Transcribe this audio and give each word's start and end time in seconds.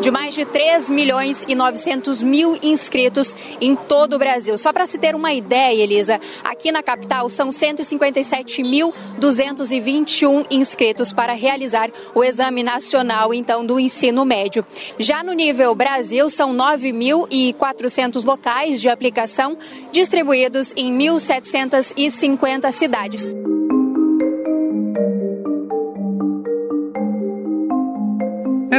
de 0.00 0.10
mais 0.10 0.34
de 0.34 0.44
3 0.46 0.88
milhões 0.88 1.44
e 1.46 1.54
900 1.54 2.22
mil 2.22 2.58
inscritos 2.62 3.36
em 3.60 3.76
todo 3.76 4.14
o 4.14 4.18
Brasil. 4.18 4.56
Só 4.56 4.72
para 4.72 4.86
se 4.86 4.96
ter 4.98 5.14
uma 5.14 5.34
ideia, 5.34 5.82
Elisa, 5.82 6.18
aqui 6.42 6.72
na 6.72 6.82
capital 6.82 7.28
são 7.28 7.50
157.221 7.50 10.46
inscritos 10.50 11.12
para 11.12 11.34
realizar 11.34 11.90
o 12.14 12.24
Exame 12.24 12.62
Nacional, 12.62 13.34
então, 13.34 13.66
do 13.66 13.78
ensino 13.78 14.24
médio. 14.24 14.64
Já 14.98 15.22
no 15.22 15.32
nível 15.32 15.74
Brasil, 15.74 16.30
são 16.30 16.56
9.400 16.56 18.24
locais 18.24 18.80
de 18.80 18.88
aplicação 18.88 19.58
distribuídos 19.92 20.72
em 20.76 20.96
1.750 20.96 22.72
cidades. 22.72 23.28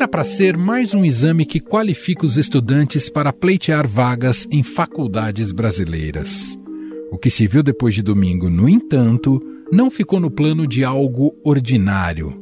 Era 0.02 0.08
para 0.08 0.24
ser 0.24 0.58
mais 0.58 0.96
um 0.96 1.06
exame 1.06 1.46
que 1.46 1.60
qualifica 1.60 2.26
os 2.26 2.36
estudantes 2.36 3.08
para 3.08 3.32
pleitear 3.32 3.88
vagas 3.88 4.48
em 4.50 4.64
faculdades 4.64 5.52
brasileiras. 5.52 6.58
O 7.12 7.20
que 7.20 7.30
se 7.30 7.46
viu 7.46 7.62
depois 7.62 7.94
de 7.94 8.02
domingo, 8.02 8.50
no 8.50 8.68
entanto, 8.68 9.40
não 9.72 9.92
ficou 9.92 10.20
no 10.20 10.32
plano 10.32 10.66
de 10.66 10.84
algo 10.84 11.36
ordinário. 11.46 12.34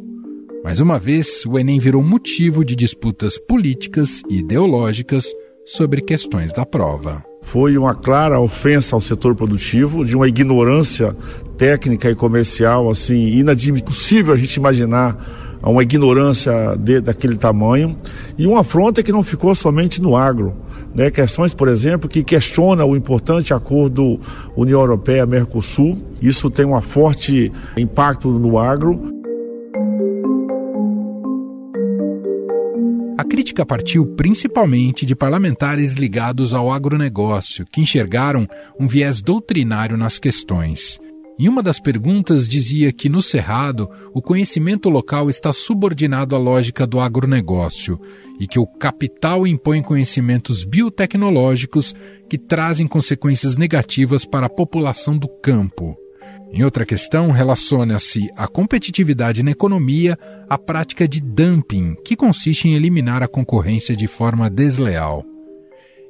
Mais 0.63 0.79
uma 0.79 0.97
vez, 0.97 1.45
o 1.45 1.59
Enem 1.59 1.79
virou 1.79 2.01
motivo 2.01 2.63
de 2.63 2.77
disputas 2.77 3.37
políticas 3.37 4.21
e 4.29 4.37
ideológicas 4.37 5.25
sobre 5.65 6.01
questões 6.01 6.53
da 6.53 6.65
prova. 6.65 7.21
Foi 7.41 7.77
uma 7.77 7.93
clara 7.93 8.39
ofensa 8.39 8.95
ao 8.95 9.01
setor 9.01 9.35
produtivo, 9.35 10.05
de 10.05 10.15
uma 10.15 10.29
ignorância 10.29 11.13
técnica 11.57 12.09
e 12.09 12.15
comercial 12.15 12.89
assim 12.89 13.27
inadmissível 13.37 14.33
a 14.33 14.37
gente 14.37 14.55
imaginar 14.55 15.48
uma 15.67 15.83
ignorância 15.83 16.75
de, 16.77 17.01
daquele 17.01 17.35
tamanho 17.35 17.97
e 18.37 18.47
uma 18.47 18.61
afronta 18.61 19.03
que 19.03 19.11
não 19.11 19.23
ficou 19.23 19.53
somente 19.53 20.01
no 20.01 20.15
agro. 20.15 20.55
Né? 20.95 21.11
Questões, 21.11 21.53
por 21.53 21.67
exemplo, 21.67 22.09
que 22.09 22.23
questionam 22.23 22.89
o 22.89 22.95
importante 22.95 23.53
acordo 23.53 24.19
União 24.55 24.79
Europeia-Mercosul. 24.79 25.97
Isso 26.21 26.49
tem 26.49 26.65
um 26.65 26.79
forte 26.81 27.51
impacto 27.77 28.29
no 28.29 28.57
agro. 28.57 29.19
A 33.17 33.23
crítica 33.25 33.65
partiu 33.65 34.05
principalmente 34.05 35.05
de 35.05 35.13
parlamentares 35.13 35.95
ligados 35.95 36.53
ao 36.53 36.71
agronegócio, 36.71 37.65
que 37.69 37.81
enxergaram 37.81 38.47
um 38.79 38.87
viés 38.87 39.21
doutrinário 39.21 39.97
nas 39.97 40.17
questões. 40.17 40.99
Em 41.39 41.47
uma 41.47 41.63
das 41.63 41.79
perguntas 41.79 42.45
dizia 42.49 42.91
que 42.91 43.07
no 43.07 43.21
Cerrado 43.21 43.89
o 44.13 44.21
conhecimento 44.21 44.89
local 44.89 45.29
está 45.29 45.53
subordinado 45.53 46.35
à 46.35 46.37
lógica 46.37 46.85
do 46.85 46.99
agronegócio 46.99 47.97
e 48.37 48.45
que 48.45 48.59
o 48.59 48.67
capital 48.67 49.47
impõe 49.47 49.81
conhecimentos 49.81 50.65
biotecnológicos 50.65 51.95
que 52.29 52.37
trazem 52.37 52.85
consequências 52.85 53.55
negativas 53.55 54.25
para 54.25 54.47
a 54.47 54.49
população 54.49 55.17
do 55.17 55.29
campo. 55.29 55.95
Em 56.51 56.65
outra 56.65 56.85
questão, 56.85 57.31
relaciona-se 57.31 58.29
a 58.35 58.45
competitividade 58.45 59.41
na 59.41 59.51
economia 59.51 60.19
à 60.49 60.57
prática 60.57 61.07
de 61.07 61.21
dumping, 61.21 61.95
que 62.03 62.17
consiste 62.17 62.67
em 62.67 62.73
eliminar 62.73 63.23
a 63.23 63.29
concorrência 63.29 63.95
de 63.95 64.07
forma 64.07 64.49
desleal. 64.49 65.23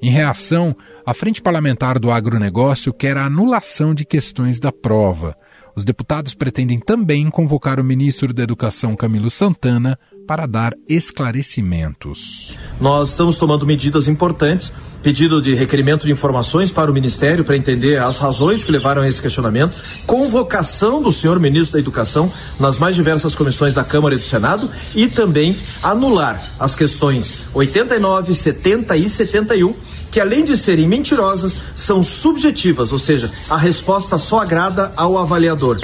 Em 0.02 0.10
reação, 0.10 0.76
a 1.06 1.14
Frente 1.14 1.42
Parlamentar 1.42 2.00
do 2.00 2.10
Agronegócio 2.10 2.94
quer 2.94 3.18
a 3.18 3.26
anulação 3.26 3.94
de 3.94 4.06
questões 4.06 4.60
da 4.60 4.72
prova. 4.72 5.36
Os 5.76 5.84
deputados 5.84 6.34
pretendem 6.34 6.80
também 6.80 7.30
convocar 7.30 7.80
o 7.80 7.84
ministro 7.84 8.34
da 8.34 8.44
Educação, 8.44 8.96
Camilo 8.96 9.30
Santana, 9.30 10.00
para 10.30 10.46
dar 10.46 10.76
esclarecimentos. 10.88 12.56
Nós 12.80 13.10
estamos 13.10 13.36
tomando 13.36 13.66
medidas 13.66 14.08
importantes 14.08 14.72
pedido 15.02 15.42
de 15.42 15.56
requerimento 15.56 16.06
de 16.06 16.12
informações 16.12 16.72
para 16.72 16.92
o 16.92 16.94
Ministério 16.94 17.44
para 17.44 17.58
entender 17.58 17.98
as 17.98 18.20
razões 18.20 18.64
que 18.64 18.72
levaram 18.72 19.02
a 19.02 19.08
esse 19.08 19.20
questionamento, 19.20 19.74
convocação 20.06 21.02
do 21.02 21.12
senhor 21.12 21.40
ministro 21.40 21.74
da 21.74 21.80
Educação 21.80 22.32
nas 22.60 22.78
mais 22.78 22.96
diversas 22.96 23.34
comissões 23.34 23.74
da 23.74 23.84
Câmara 23.84 24.14
e 24.14 24.18
do 24.20 24.24
Senado 24.24 24.70
e 24.94 25.08
também 25.08 25.56
anular 25.82 26.40
as 26.60 26.76
questões 26.76 27.48
89, 27.56 28.36
70 28.36 28.98
e 28.98 29.10
71, 29.10 29.74
que 30.12 30.20
além 30.20 30.44
de 30.44 30.56
serem 30.56 30.88
mentirosas, 30.88 31.58
são 31.76 32.04
subjetivas, 32.04 32.92
ou 32.92 33.00
seja, 33.00 33.32
a 33.50 33.58
resposta 33.58 34.20
só 34.20 34.42
agrada 34.42 34.92
ao 34.96 35.18
avaliador. 35.18 35.80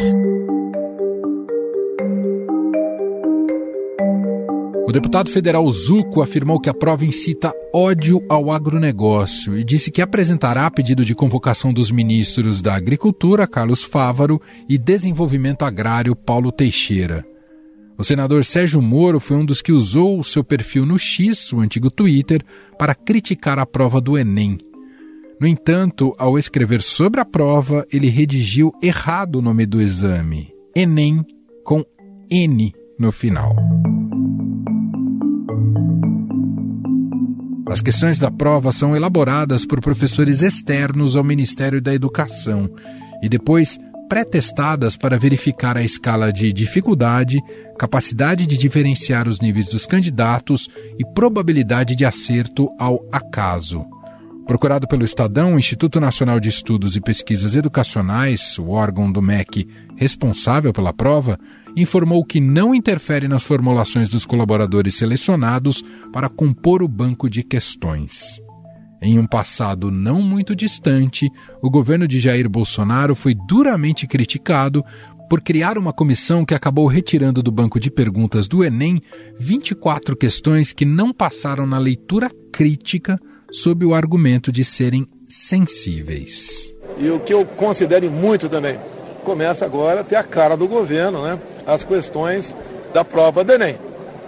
Deputado 4.96 5.30
federal 5.30 5.70
Zuco 5.74 6.22
afirmou 6.22 6.58
que 6.58 6.70
a 6.70 6.74
prova 6.74 7.04
incita 7.04 7.54
ódio 7.74 8.26
ao 8.30 8.50
agronegócio 8.50 9.58
e 9.58 9.62
disse 9.62 9.92
que 9.92 10.02
apresentará 10.02 10.72
pedido 10.72 11.04
de 11.04 11.14
convocação 11.14 11.74
dos 11.74 11.92
ministros 11.92 12.62
da 12.62 12.76
Agricultura, 12.76 13.46
Carlos 13.46 13.84
Fávaro, 13.84 14.42
e 14.70 14.78
Desenvolvimento 14.78 15.64
Agrário, 15.64 16.16
Paulo 16.16 16.50
Teixeira. 16.50 17.26
O 17.98 18.06
senador 18.06 18.46
Sérgio 18.46 18.82
Moro 18.82 19.20
foi 19.20 19.36
um 19.36 19.46
dos 19.46 19.62
que 19.62 19.74
usou 19.74 20.18
o 20.18 20.24
seu 20.24 20.46
perfil 20.46 20.86
no 20.86 20.98
X, 20.98 21.52
o 21.52 21.60
antigo 21.60 21.92
Twitter, 21.92 22.42
para 22.80 22.96
criticar 22.96 23.60
a 23.60 23.66
prova 23.66 24.00
do 24.00 24.18
Enem. 24.18 24.58
No 25.42 25.46
entanto, 25.46 26.16
ao 26.18 26.40
escrever 26.40 26.82
sobre 26.82 27.20
a 27.20 27.26
prova, 27.26 27.86
ele 27.92 28.08
redigiu 28.08 28.72
errado 28.82 29.40
o 29.40 29.42
nome 29.42 29.66
do 29.66 29.82
exame: 29.82 30.54
Enem 30.74 31.22
com 31.66 31.84
N 32.32 32.74
no 32.98 33.12
final. 33.12 33.54
As 37.68 37.82
questões 37.82 38.20
da 38.20 38.30
prova 38.30 38.72
são 38.72 38.96
elaboradas 38.96 39.66
por 39.66 39.82
professores 39.82 40.42
externos 40.42 41.16
ao 41.16 41.24
Ministério 41.24 41.82
da 41.82 41.94
Educação 41.94 42.70
e 43.22 43.28
depois 43.28 43.80
pré-testadas 44.08 44.96
para 44.96 45.18
verificar 45.18 45.76
a 45.76 45.84
escala 45.84 46.32
de 46.32 46.54
dificuldade, 46.54 47.42
capacidade 47.78 48.46
de 48.46 48.56
diferenciar 48.56 49.28
os 49.28 49.42
níveis 49.42 49.68
dos 49.68 49.88
candidatos 49.88 50.70
e 51.00 51.06
probabilidade 51.14 51.96
de 51.96 52.06
acerto 52.06 52.70
ao 52.80 53.04
acaso. 53.12 53.84
Procurado 54.46 54.88
pelo 54.88 55.04
Estadão, 55.04 55.56
o 55.56 55.60
Instituto 55.60 56.00
Nacional 56.00 56.40
de 56.40 56.50
Estudos 56.50 56.96
e 56.96 57.02
Pesquisas 57.02 57.56
Educacionais, 57.56 58.60
o 58.60 58.70
órgão 58.70 59.12
do 59.12 59.24
MEC 59.24 59.68
responsável 59.96 60.72
pela 60.72 60.94
prova, 60.94 61.40
informou 61.76 62.24
que 62.24 62.40
não 62.40 62.74
interfere 62.74 63.28
nas 63.28 63.44
formulações 63.44 64.10
dos 64.10 64.26
colaboradores 64.26 64.96
selecionados 64.96 65.84
para 66.12 66.30
compor 66.30 66.82
o 66.82 66.88
banco 66.88 67.30
de 67.30 67.44
questões. 67.44 68.42
Em 69.02 69.20
um 69.20 69.28
passado 69.28 69.92
não 69.92 70.22
muito 70.22 70.56
distante, 70.56 71.30
o 71.62 71.70
governo 71.70 72.08
de 72.08 72.20
Jair 72.20 72.50
Bolsonaro 72.50 73.14
foi 73.14 73.36
duramente 73.36 74.08
criticado 74.08 74.84
por 75.30 75.42
criar 75.42 75.78
uma 75.78 75.92
comissão 75.92 76.46
que 76.46 76.54
acabou 76.54 76.88
retirando 76.88 77.42
do 77.42 77.52
banco 77.52 77.80
de 77.80 77.92
perguntas 77.92 78.48
do 78.48 78.64
Enem 78.64 79.02
24 79.40 80.16
questões 80.16 80.72
que 80.72 80.86
não 80.86 81.12
passaram 81.12 81.66
na 81.66 81.78
leitura 81.78 82.30
crítica 82.52 83.20
sob 83.52 83.86
o 83.86 83.94
argumento 83.94 84.52
de 84.52 84.64
serem 84.64 85.08
sensíveis. 85.28 86.74
E 86.98 87.10
o 87.10 87.20
que 87.20 87.34
eu 87.34 87.46
considero 87.46 88.10
muito 88.10 88.48
também, 88.48 88.78
começa 89.24 89.66
agora 89.66 90.02
a 90.02 90.04
ter 90.04 90.16
a 90.16 90.24
cara 90.24 90.56
do 90.56 90.68
governo, 90.68 91.24
né? 91.24 91.40
As 91.66 91.84
questões 91.84 92.56
da 92.94 93.04
prova 93.04 93.44
do 93.44 93.52
Enem. 93.52 93.78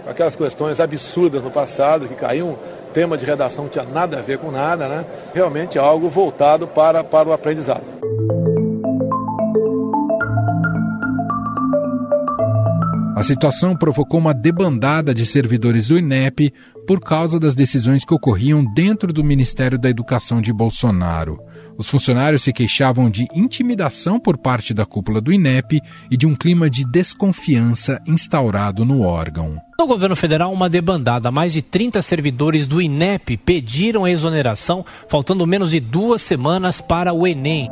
Aquelas 0.06 0.34
questões 0.34 0.80
absurdas 0.80 1.42
no 1.42 1.50
passado, 1.50 2.08
que 2.08 2.14
caíam, 2.14 2.56
tema 2.92 3.16
de 3.16 3.24
redação 3.24 3.64
não 3.64 3.70
tinha 3.70 3.84
nada 3.84 4.18
a 4.18 4.22
ver 4.22 4.38
com 4.38 4.50
nada, 4.50 4.88
né? 4.88 5.04
Realmente 5.34 5.78
é 5.78 5.80
algo 5.80 6.08
voltado 6.08 6.66
para, 6.66 7.04
para 7.04 7.28
o 7.28 7.32
aprendizado. 7.32 7.84
A 13.14 13.22
situação 13.22 13.76
provocou 13.76 14.20
uma 14.20 14.32
debandada 14.32 15.12
de 15.12 15.26
servidores 15.26 15.88
do 15.88 15.98
INEP 15.98 16.52
por 16.86 17.00
causa 17.00 17.38
das 17.38 17.54
decisões 17.54 18.04
que 18.04 18.14
ocorriam 18.14 18.64
dentro 18.74 19.12
do 19.12 19.24
Ministério 19.24 19.78
da 19.78 19.90
Educação 19.90 20.40
de 20.40 20.52
Bolsonaro. 20.52 21.38
Os 21.78 21.88
funcionários 21.88 22.42
se 22.42 22.52
queixavam 22.52 23.08
de 23.08 23.28
intimidação 23.32 24.18
por 24.18 24.36
parte 24.36 24.74
da 24.74 24.84
cúpula 24.84 25.20
do 25.20 25.32
INEP 25.32 25.80
e 26.10 26.16
de 26.16 26.26
um 26.26 26.34
clima 26.34 26.68
de 26.68 26.84
desconfiança 26.84 28.02
instaurado 28.04 28.84
no 28.84 29.02
órgão. 29.02 29.56
No 29.78 29.86
governo 29.86 30.16
federal, 30.16 30.52
uma 30.52 30.68
debandada. 30.68 31.30
Mais 31.30 31.52
de 31.52 31.62
30 31.62 32.02
servidores 32.02 32.66
do 32.66 32.82
INEP 32.82 33.36
pediram 33.36 34.04
a 34.04 34.10
exoneração, 34.10 34.84
faltando 35.08 35.46
menos 35.46 35.70
de 35.70 35.78
duas 35.78 36.20
semanas 36.20 36.80
para 36.80 37.12
o 37.12 37.24
Enem. 37.24 37.70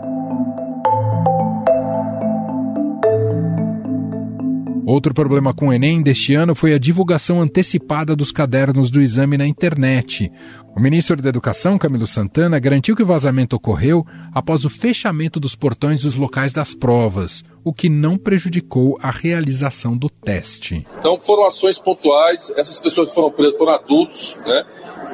Outro 4.88 5.12
problema 5.12 5.52
com 5.52 5.66
o 5.66 5.72
Enem 5.72 6.00
deste 6.00 6.32
ano 6.36 6.54
foi 6.54 6.72
a 6.72 6.78
divulgação 6.78 7.42
antecipada 7.42 8.14
dos 8.14 8.30
cadernos 8.30 8.88
do 8.88 9.02
exame 9.02 9.36
na 9.36 9.44
internet. 9.44 10.30
O 10.76 10.80
ministro 10.80 11.20
da 11.20 11.28
Educação, 11.28 11.76
Camilo 11.76 12.06
Santana, 12.06 12.56
garantiu 12.60 12.94
que 12.94 13.02
o 13.02 13.06
vazamento 13.06 13.56
ocorreu 13.56 14.06
após 14.32 14.64
o 14.64 14.70
fechamento 14.70 15.40
dos 15.40 15.56
portões 15.56 16.02
dos 16.02 16.14
locais 16.14 16.52
das 16.52 16.72
provas, 16.72 17.42
o 17.64 17.72
que 17.72 17.88
não 17.88 18.16
prejudicou 18.16 18.96
a 19.02 19.10
realização 19.10 19.98
do 19.98 20.08
teste. 20.08 20.86
Então 21.00 21.18
foram 21.18 21.44
ações 21.48 21.80
pontuais, 21.80 22.52
essas 22.54 22.78
pessoas 22.78 23.08
que 23.08 23.14
foram 23.16 23.32
presas 23.32 23.58
foram 23.58 23.72
adultos, 23.72 24.38
né? 24.46 24.64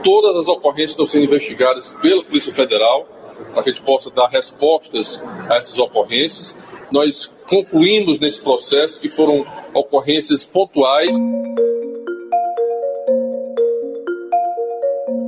Todas 0.05 0.37
as 0.37 0.49
ocorrências 0.49 0.91
estão 0.91 1.07
sendo 1.07 1.25
investigadas 1.25 1.97
pela 2.03 2.23
Polícia 2.23 2.53
Federal 2.53 3.09
para 3.55 3.63
que 3.63 3.71
a 3.71 3.73
gente 3.73 3.85
possa 3.87 4.11
dar 4.11 4.29
respostas 4.29 5.25
a 5.49 5.57
essas 5.57 5.79
ocorrências. 5.79 6.55
Nós 6.91 7.31
concluímos 7.53 8.19
nesse 8.19 8.41
processo 8.41 8.99
que 8.99 9.11
foram 9.11 9.45
ocorrências 9.75 10.43
pontuais. 10.43 11.19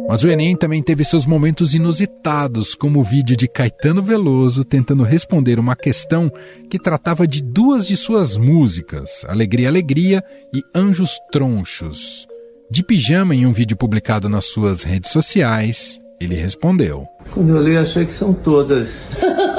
Mas 0.09 0.25
o 0.25 0.29
Enem 0.29 0.57
também 0.57 0.83
teve 0.83 1.05
seus 1.05 1.27
momentos 1.27 1.75
inusitados, 1.75 2.75
como 2.75 3.01
o 3.01 3.05
vídeo 3.05 3.37
de 3.37 3.47
Caetano 3.47 4.03
Veloso 4.03 4.65
tentando 4.65 5.03
responder 5.03 5.59
uma 5.59 5.77
questão 5.77 6.33
que 6.71 6.79
tratava 6.79 7.27
de 7.27 7.43
duas 7.43 7.87
de 7.87 7.95
suas 7.95 8.39
músicas, 8.39 9.27
Alegria, 9.29 9.69
Alegria 9.69 10.25
e 10.55 10.63
Anjos 10.75 11.19
Tronchos. 11.31 12.27
De 12.71 12.83
pijama, 12.83 13.35
em 13.35 13.45
um 13.45 13.53
vídeo 13.53 13.77
publicado 13.77 14.31
nas 14.31 14.47
suas 14.47 14.83
redes 14.83 15.11
sociais, 15.11 16.01
ele 16.19 16.37
respondeu: 16.37 17.07
Quando 17.33 17.51
eu 17.51 17.63
li, 17.63 17.77
achei 17.77 18.07
que 18.07 18.13
são 18.13 18.33
todas. 18.33 18.89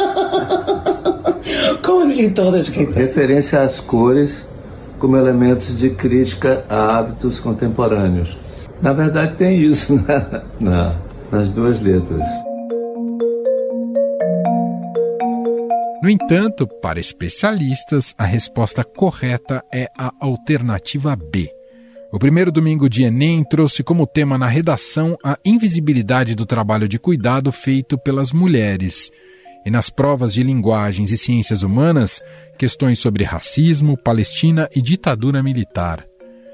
Como 1.85 2.05
assim 2.05 2.31
todas? 2.31 2.67
Que... 2.67 2.83
Referência 2.83 3.61
às 3.61 3.79
cores 3.79 4.43
como 4.97 5.15
elementos 5.15 5.77
de 5.77 5.91
crítica 5.91 6.65
a 6.67 6.97
hábitos 6.97 7.39
contemporâneos. 7.39 8.37
Na 8.81 8.91
verdade, 8.91 9.35
tem 9.35 9.61
isso 9.61 9.93
né? 10.07 10.43
Na, 10.59 10.95
nas 11.31 11.49
duas 11.51 11.79
letras. 11.79 12.25
No 16.01 16.09
entanto, 16.09 16.67
para 16.67 16.99
especialistas, 16.99 18.13
a 18.17 18.25
resposta 18.25 18.83
correta 18.83 19.63
é 19.73 19.87
a 19.97 20.11
alternativa 20.19 21.15
B. 21.15 21.49
O 22.11 22.19
primeiro 22.19 22.51
domingo 22.51 22.89
de 22.89 23.03
Enem 23.03 23.43
trouxe 23.43 23.83
como 23.83 24.07
tema 24.07 24.37
na 24.37 24.47
redação 24.47 25.17
a 25.23 25.37
invisibilidade 25.43 26.35
do 26.35 26.45
trabalho 26.45 26.87
de 26.87 26.97
cuidado 26.97 27.51
feito 27.51 27.97
pelas 27.97 28.31
mulheres. 28.31 29.11
E 29.65 29.71
nas 29.71 29.89
provas 29.89 30.33
de 30.33 30.43
linguagens 30.43 31.11
e 31.11 31.17
ciências 31.17 31.63
humanas, 31.63 32.21
questões 32.57 32.99
sobre 32.99 33.23
racismo, 33.23 33.97
Palestina 33.97 34.69
e 34.75 34.81
ditadura 34.81 35.41
militar. 35.41 36.05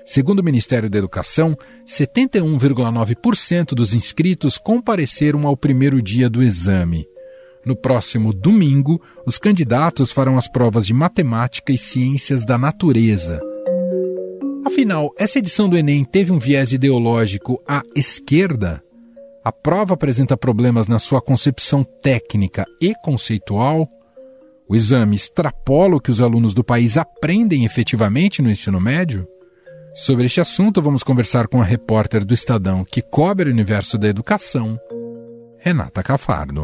Segundo 0.05 0.39
o 0.39 0.43
Ministério 0.43 0.89
da 0.89 0.97
Educação, 0.97 1.55
71,9% 1.85 3.73
dos 3.75 3.93
inscritos 3.93 4.57
compareceram 4.57 5.45
ao 5.45 5.55
primeiro 5.55 6.01
dia 6.01 6.29
do 6.29 6.41
exame. 6.41 7.05
No 7.65 7.75
próximo 7.75 8.33
domingo, 8.33 8.99
os 9.25 9.37
candidatos 9.37 10.11
farão 10.11 10.37
as 10.37 10.47
provas 10.47 10.85
de 10.85 10.93
matemática 10.93 11.71
e 11.71 11.77
ciências 11.77 12.43
da 12.43 12.57
natureza. 12.57 13.39
Afinal, 14.65 15.13
essa 15.17 15.37
edição 15.37 15.69
do 15.69 15.77
Enem 15.77 16.03
teve 16.03 16.31
um 16.31 16.39
viés 16.39 16.71
ideológico 16.71 17.61
à 17.67 17.83
esquerda? 17.95 18.83
A 19.43 19.51
prova 19.51 19.95
apresenta 19.95 20.37
problemas 20.37 20.87
na 20.87 20.99
sua 20.99 21.19
concepção 21.19 21.83
técnica 21.83 22.63
e 22.79 22.93
conceitual? 23.03 23.89
O 24.69 24.75
exame 24.75 25.15
extrapola 25.15 25.95
o 25.95 25.99
que 25.99 26.11
os 26.11 26.21
alunos 26.21 26.53
do 26.53 26.63
país 26.63 26.95
aprendem 26.95 27.65
efetivamente 27.65 28.39
no 28.39 28.51
ensino 28.51 28.79
médio? 28.79 29.27
Sobre 29.95 30.27
este 30.27 30.39
assunto, 30.39 30.79
vamos 30.79 31.01
conversar 31.01 31.47
com 31.47 31.59
a 31.59 31.65
repórter 31.65 32.23
do 32.23 32.35
Estadão 32.35 32.85
que 32.85 33.01
cobre 33.01 33.49
o 33.49 33.51
universo 33.51 33.97
da 33.97 34.07
educação, 34.07 34.79
Renata 35.57 36.03
Cafardo. 36.03 36.63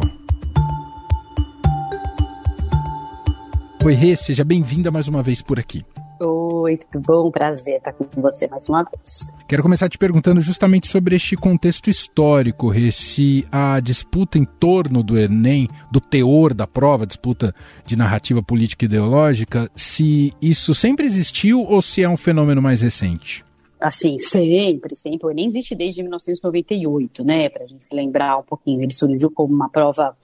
Oi, 3.84 3.92
Rê, 3.92 4.14
seja 4.14 4.44
bem-vinda 4.44 4.92
mais 4.92 5.08
uma 5.08 5.20
vez 5.22 5.42
por 5.42 5.58
aqui. 5.58 5.84
Oi, 6.20 6.76
tudo 6.76 7.00
bom? 7.06 7.30
Prazer 7.30 7.76
estar 7.76 7.92
com 7.92 8.06
você 8.20 8.48
mais 8.48 8.68
uma 8.68 8.82
vez. 8.82 9.26
Quero 9.46 9.62
começar 9.62 9.88
te 9.88 9.96
perguntando 9.96 10.40
justamente 10.40 10.88
sobre 10.88 11.14
este 11.14 11.36
contexto 11.36 11.88
histórico, 11.88 12.72
se 12.90 13.46
a 13.52 13.78
disputa 13.80 14.38
em 14.38 14.44
torno 14.44 15.02
do 15.02 15.18
Enem, 15.18 15.68
do 15.90 16.00
teor 16.00 16.52
da 16.52 16.66
prova, 16.66 17.06
disputa 17.06 17.54
de 17.86 17.96
narrativa 17.96 18.42
política 18.42 18.84
e 18.84 18.86
ideológica, 18.86 19.70
se 19.76 20.32
isso 20.42 20.74
sempre 20.74 21.06
existiu 21.06 21.60
ou 21.60 21.80
se 21.80 22.02
é 22.02 22.08
um 22.08 22.16
fenômeno 22.16 22.60
mais 22.60 22.80
recente? 22.80 23.47
Assim, 23.80 24.18
sempre, 24.18 24.96
sempre. 24.96 25.26
O 25.26 25.30
Enem 25.30 25.46
existe 25.46 25.74
desde 25.74 26.02
1998, 26.02 27.24
né? 27.24 27.48
Para 27.48 27.62
a 27.62 27.66
gente 27.66 27.84
lembrar 27.92 28.38
um 28.38 28.42
pouquinho. 28.42 28.82
Ele 28.82 28.92
surgiu 28.92 29.30
como 29.30 29.54
uma 29.54 29.68
prova 29.68 30.16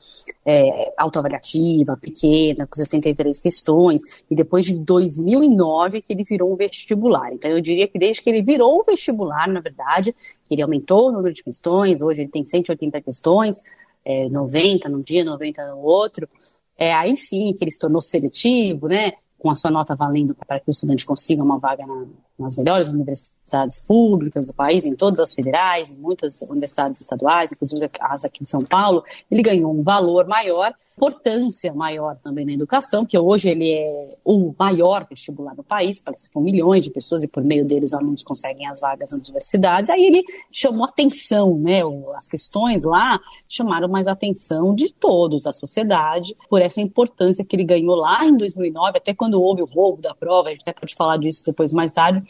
é, 0.45 0.93
autoavaliativa, 0.97 1.97
pequena, 1.97 2.67
com 2.67 2.75
63 2.75 3.39
questões, 3.39 4.03
e 4.29 4.35
depois 4.35 4.65
de 4.65 4.75
2009 4.75 6.03
que 6.03 6.13
ele 6.13 6.25
virou 6.25 6.53
um 6.53 6.57
vestibular. 6.57 7.33
Então, 7.33 7.49
eu 7.49 7.61
diria 7.61 7.87
que 7.87 7.99
desde 7.99 8.23
que 8.23 8.31
ele 8.31 8.43
virou 8.43 8.81
um 8.81 8.83
vestibular, 8.83 9.49
na 9.49 9.61
verdade, 9.61 10.15
ele 10.51 10.61
aumentou 10.61 11.09
o 11.09 11.13
número 11.13 11.33
de 11.33 11.45
questões, 11.45 12.01
hoje 12.01 12.23
ele 12.23 12.31
tem 12.31 12.45
180 12.45 13.01
questões, 13.03 13.63
é, 14.05 14.29
90 14.29 14.89
num 14.89 15.01
dia, 15.01 15.25
90 15.25 15.71
no 15.71 15.79
outro. 15.79 16.29
É 16.77 16.93
aí 16.93 17.17
sim 17.17 17.55
que 17.57 17.63
ele 17.65 17.71
se 17.71 17.79
tornou 17.79 18.01
seletivo, 18.01 18.89
né? 18.89 19.13
Com 19.39 19.51
a 19.51 19.55
sua 19.55 19.71
nota 19.71 19.95
valendo 19.95 20.35
para 20.35 20.59
que 20.59 20.69
o 20.69 20.73
estudante 20.73 21.05
consiga 21.05 21.43
uma 21.43 21.59
vaga 21.59 21.87
na, 21.87 22.07
nas 22.39 22.57
melhores 22.57 22.89
universidades 22.89 23.83
públicas 23.83 24.47
do 24.47 24.55
país, 24.55 24.85
em 24.85 24.95
todas 24.95 25.21
as 25.21 25.35
federais, 25.35 25.91
em 25.91 25.97
muitas 25.97 26.43
universidades 26.43 27.01
estaduais, 27.01 27.53
inclusive 27.53 27.91
as 28.01 28.25
aqui 28.25 28.43
de 28.43 28.49
São 28.49 28.65
Paulo, 28.65 29.05
ele 29.31 29.43
ganhou 29.43 29.73
um 29.73 29.83
valor 29.83 30.27
maior, 30.27 30.75
importância 30.97 31.75
maior 31.75 32.17
também 32.17 32.47
na 32.47 32.53
educação, 32.53 33.05
que 33.05 33.19
hoje 33.19 33.49
ele 33.49 33.73
é 33.73 34.17
o 34.25 34.55
maior 34.57 35.05
vestibular 35.09 35.55
do 35.55 35.65
país, 35.65 36.01
participam 36.01 36.41
milhões 36.41 36.85
de 36.85 36.91
pessoas 36.91 37.25
e 37.25 37.29
por 37.29 37.43
meio 37.43 37.65
dele 37.65 37.85
os 37.85 37.93
alunos 37.93 38.23
conseguem 38.23 38.67
as 38.69 38.81
vagas 38.81 39.11
nas 39.11 39.21
universidades. 39.21 39.91
Aí 39.91 40.05
ele 40.05 40.23
chamou 40.53 40.85
atenção, 40.85 41.59
né? 41.59 41.81
As 42.15 42.29
questões 42.29 42.85
lá 42.85 43.19
chamaram 43.49 43.89
mais 43.89 44.07
atenção 44.07 44.75
de 44.75 44.93
todos, 44.93 45.43
da 45.43 45.53
sociedade, 45.53 46.37
por 46.49 46.63
essa 46.63 46.81
importância 46.81 47.45
que 47.45 47.57
ele 47.57 47.65
ganhou 47.65 47.97
lá 47.97 48.25
em 48.25 48.37
2009, 48.37 48.99
até 48.99 49.13
quando 49.13 49.43
houve 49.43 49.63
o 49.63 49.67
roubo 49.67 50.01
da 50.01 50.15
prova, 50.15 50.49
a 50.49 50.53
gente 50.53 50.63
até 50.63 50.73
pode 50.73 50.95
falar 50.95 51.17
disso 51.17 51.43
depois 51.45 51.73
mais 51.73 51.93
tarde, 51.93 52.23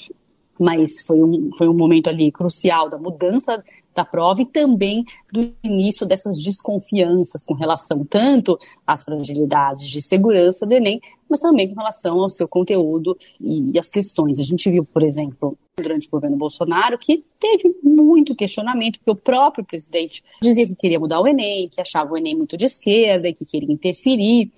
mas 0.58 1.02
foi 1.02 1.22
um, 1.22 1.50
foi 1.58 1.68
um 1.68 1.74
momento 1.74 2.08
ali 2.08 2.32
crucial 2.32 2.88
da 2.88 2.96
mudança 2.96 3.62
da 3.94 4.04
prova 4.04 4.42
e 4.42 4.46
também 4.46 5.04
do 5.32 5.52
início 5.62 6.06
dessas 6.06 6.42
desconfianças 6.42 7.44
com 7.44 7.54
relação 7.54 8.04
tanto 8.04 8.58
às 8.86 9.04
fragilidades 9.04 9.88
de 9.88 10.02
segurança 10.02 10.66
do 10.66 10.72
Enem, 10.72 11.00
mas 11.28 11.40
também 11.40 11.68
com 11.68 11.76
relação 11.76 12.20
ao 12.20 12.30
seu 12.30 12.48
conteúdo 12.48 13.16
e 13.40 13.78
as 13.78 13.90
questões. 13.90 14.38
A 14.38 14.42
gente 14.42 14.70
viu, 14.70 14.84
por 14.84 15.02
exemplo, 15.02 15.58
durante 15.76 16.06
o 16.06 16.10
governo 16.10 16.36
Bolsonaro, 16.36 16.98
que 16.98 17.24
teve 17.40 17.74
muito 17.82 18.34
questionamento, 18.34 18.98
porque 18.98 19.10
o 19.10 19.16
próprio 19.16 19.64
presidente 19.64 20.22
dizia 20.42 20.66
que 20.66 20.74
queria 20.74 21.00
mudar 21.00 21.20
o 21.20 21.26
Enem, 21.26 21.68
que 21.68 21.80
achava 21.80 22.12
o 22.12 22.16
Enem 22.16 22.36
muito 22.36 22.56
de 22.56 22.64
esquerda 22.64 23.28
e 23.28 23.34
que 23.34 23.44
queria 23.44 23.72
interferir 23.72 24.52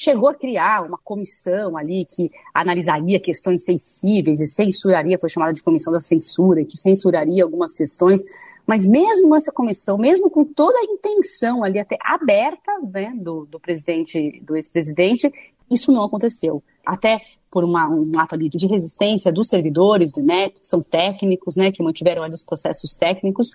chegou 0.00 0.30
a 0.30 0.34
criar 0.34 0.82
uma 0.86 0.96
comissão 0.96 1.76
ali 1.76 2.06
que 2.06 2.30
analisaria 2.54 3.20
questões 3.20 3.64
sensíveis 3.64 4.40
e 4.40 4.46
censuraria, 4.46 5.18
foi 5.18 5.28
chamada 5.28 5.52
de 5.52 5.62
comissão 5.62 5.92
da 5.92 6.00
censura, 6.00 6.64
que 6.64 6.78
censuraria 6.78 7.44
algumas 7.44 7.74
questões, 7.74 8.22
mas 8.70 8.86
mesmo 8.86 9.34
essa 9.34 9.50
comissão, 9.50 9.98
mesmo 9.98 10.30
com 10.30 10.44
toda 10.44 10.78
a 10.78 10.84
intenção 10.84 11.64
ali 11.64 11.76
até 11.76 11.98
aberta 12.00 12.70
né, 12.92 13.12
do, 13.16 13.44
do 13.44 13.58
presidente, 13.58 14.40
do 14.44 14.54
ex-presidente, 14.54 15.28
isso 15.68 15.90
não 15.90 16.04
aconteceu. 16.04 16.62
Até 16.86 17.20
por 17.50 17.64
uma, 17.64 17.88
um 17.88 18.12
ato 18.16 18.36
ali 18.36 18.48
de 18.48 18.68
resistência 18.68 19.32
dos 19.32 19.48
servidores 19.48 20.12
do 20.12 20.20
INEP, 20.20 20.60
que 20.60 20.66
são 20.68 20.82
técnicos, 20.82 21.56
né, 21.56 21.72
que 21.72 21.82
mantiveram 21.82 22.22
ali 22.22 22.32
os 22.32 22.44
processos 22.44 22.94
técnicos, 22.94 23.50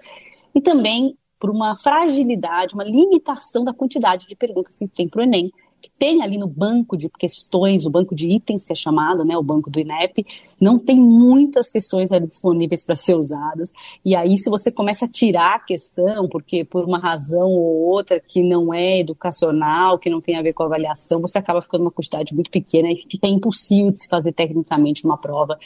e 0.53 0.59
também 0.59 1.17
por 1.39 1.49
uma 1.49 1.77
fragilidade, 1.77 2.73
uma 2.73 2.83
limitação 2.83 3.63
da 3.63 3.73
quantidade 3.73 4.27
de 4.27 4.35
perguntas 4.35 4.77
que 4.77 4.85
tem 4.89 5.07
para 5.07 5.21
o 5.21 5.23
Enem 5.23 5.49
que 5.85 5.91
tem 5.99 6.23
ali 6.23 6.37
no 6.37 6.47
banco 6.47 6.97
de 6.97 7.07
questões, 7.09 7.85
o 7.85 7.91
banco 7.91 8.15
de 8.15 8.27
itens 8.27 8.65
que 8.65 8.71
é 8.71 8.75
chamado, 8.75 9.23
né, 9.23 9.37
o 9.37 9.43
banco 9.43 9.69
do 9.69 9.79
INEP, 9.79 10.25
não 10.59 10.79
tem 10.79 10.99
muitas 10.99 11.69
questões 11.69 12.11
ali 12.11 12.25
disponíveis 12.25 12.83
para 12.83 12.95
ser 12.95 13.15
usadas. 13.15 13.71
E 14.03 14.15
aí, 14.15 14.37
se 14.37 14.49
você 14.49 14.71
começa 14.71 15.05
a 15.05 15.07
tirar 15.07 15.55
a 15.55 15.59
questão, 15.59 16.27
porque 16.27 16.65
por 16.65 16.83
uma 16.83 16.97
razão 16.97 17.51
ou 17.51 17.87
outra 17.87 18.19
que 18.19 18.41
não 18.41 18.73
é 18.73 18.99
educacional, 18.99 19.99
que 19.99 20.09
não 20.09 20.21
tem 20.21 20.37
a 20.37 20.41
ver 20.41 20.53
com 20.53 20.63
avaliação, 20.63 21.21
você 21.21 21.37
acaba 21.37 21.61
ficando 21.61 21.81
uma 21.81 21.91
quantidade 21.91 22.33
muito 22.33 22.49
pequena 22.49 22.89
e 22.89 23.05
fica 23.09 23.27
impossível 23.27 23.91
de 23.91 24.01
se 24.01 24.07
fazer 24.07 24.31
tecnicamente 24.31 25.05
uma 25.05 25.17
prova 25.17 25.59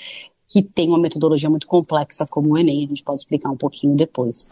que 0.49 0.63
tem 0.63 0.89
uma 0.89 0.99
metodologia 0.99 1.49
muito 1.49 1.67
complexa 1.67 2.25
como 2.25 2.49
o 2.49 2.57
Enem, 2.57 2.83
a 2.83 2.89
gente 2.89 3.03
pode 3.03 3.19
explicar 3.19 3.51
um 3.51 3.55
pouquinho 3.55 3.95
depois. 3.95 4.47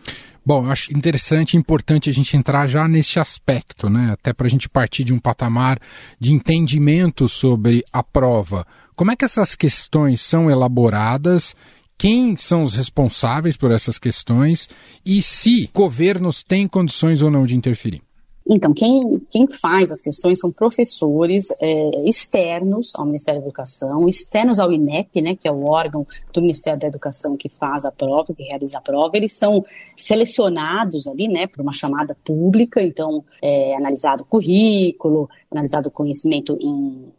Bom, 0.46 0.63
eu 0.63 0.72
acho 0.72 0.96
interessante 0.96 1.56
e 1.56 1.58
importante 1.58 2.10
a 2.10 2.13
gente 2.13 2.38
entrar 2.38 2.68
já 2.68 2.88
nesse 2.88 3.20
aspecto, 3.20 3.89
né? 3.89 4.12
Até 4.12 4.32
para 4.32 4.46
a 4.46 4.50
gente 4.50 4.70
partir 4.70 5.04
de 5.04 5.12
um 5.12 5.20
patamar 5.20 5.80
de 6.20 6.32
entendimento 6.32 7.27
sobre 7.27 7.84
a 7.92 8.04
prova. 8.04 8.66
Como 8.96 9.12
é 9.12 9.16
que 9.16 9.25
essas 9.25 9.56
questões 9.56 10.22
são 10.22 10.50
elaboradas 10.50 11.56
quem 11.98 12.36
são 12.38 12.63
os 12.63 12.75
responsáveis 12.75 13.58
por 13.58 13.72
essas 13.72 13.98
questões 13.98 14.70
e 15.04 15.20
se 15.22 15.68
governos 15.74 16.44
têm 16.44 16.68
condições 16.68 17.24
ou 17.24 17.32
não 17.32 17.44
de 17.44 17.56
interferir. 17.56 18.04
Então, 18.50 18.74
quem, 18.74 19.20
quem 19.30 19.48
faz 19.48 19.92
as 19.92 20.01
questões 20.01 20.39
são 20.39 20.51
professores 20.51 21.50
é, 21.60 22.08
externos 22.08 22.94
ao 22.96 23.06
Ministério 23.06 23.42
da 23.42 23.48
Educação, 23.48 24.08
externos 24.08 24.60
ao 24.60 24.72
INEP, 24.72 25.22
né, 25.22 25.36
que 25.36 25.48
é 25.48 25.51
o 25.51 25.66
órgão 25.66 26.08
do 26.34 26.42
Ministério 26.42 26.80
da 26.80 26.88
Educação 26.88 27.36
que 27.36 27.50
faz 27.50 27.86
a 27.86 27.92
prova, 27.92 28.34
que 28.34 28.44
realiza 28.44 28.77
a 28.77 28.82
prova. 28.82 29.18
Eles 29.18 29.34
são 29.34 29.66
selecionados 29.96 31.08
ali, 31.08 31.27
né, 31.27 31.48
por 31.48 31.62
uma 31.62 31.74
chamada 31.74 32.16
pública, 32.24 32.82
então, 32.82 33.24
é 33.42 33.75
analisado 33.75 34.24
o 34.24 34.25
currículo, 34.25 35.30
analisado 35.51 35.89
o 35.89 35.92
conhecimento 35.92 36.58
em 36.62 37.12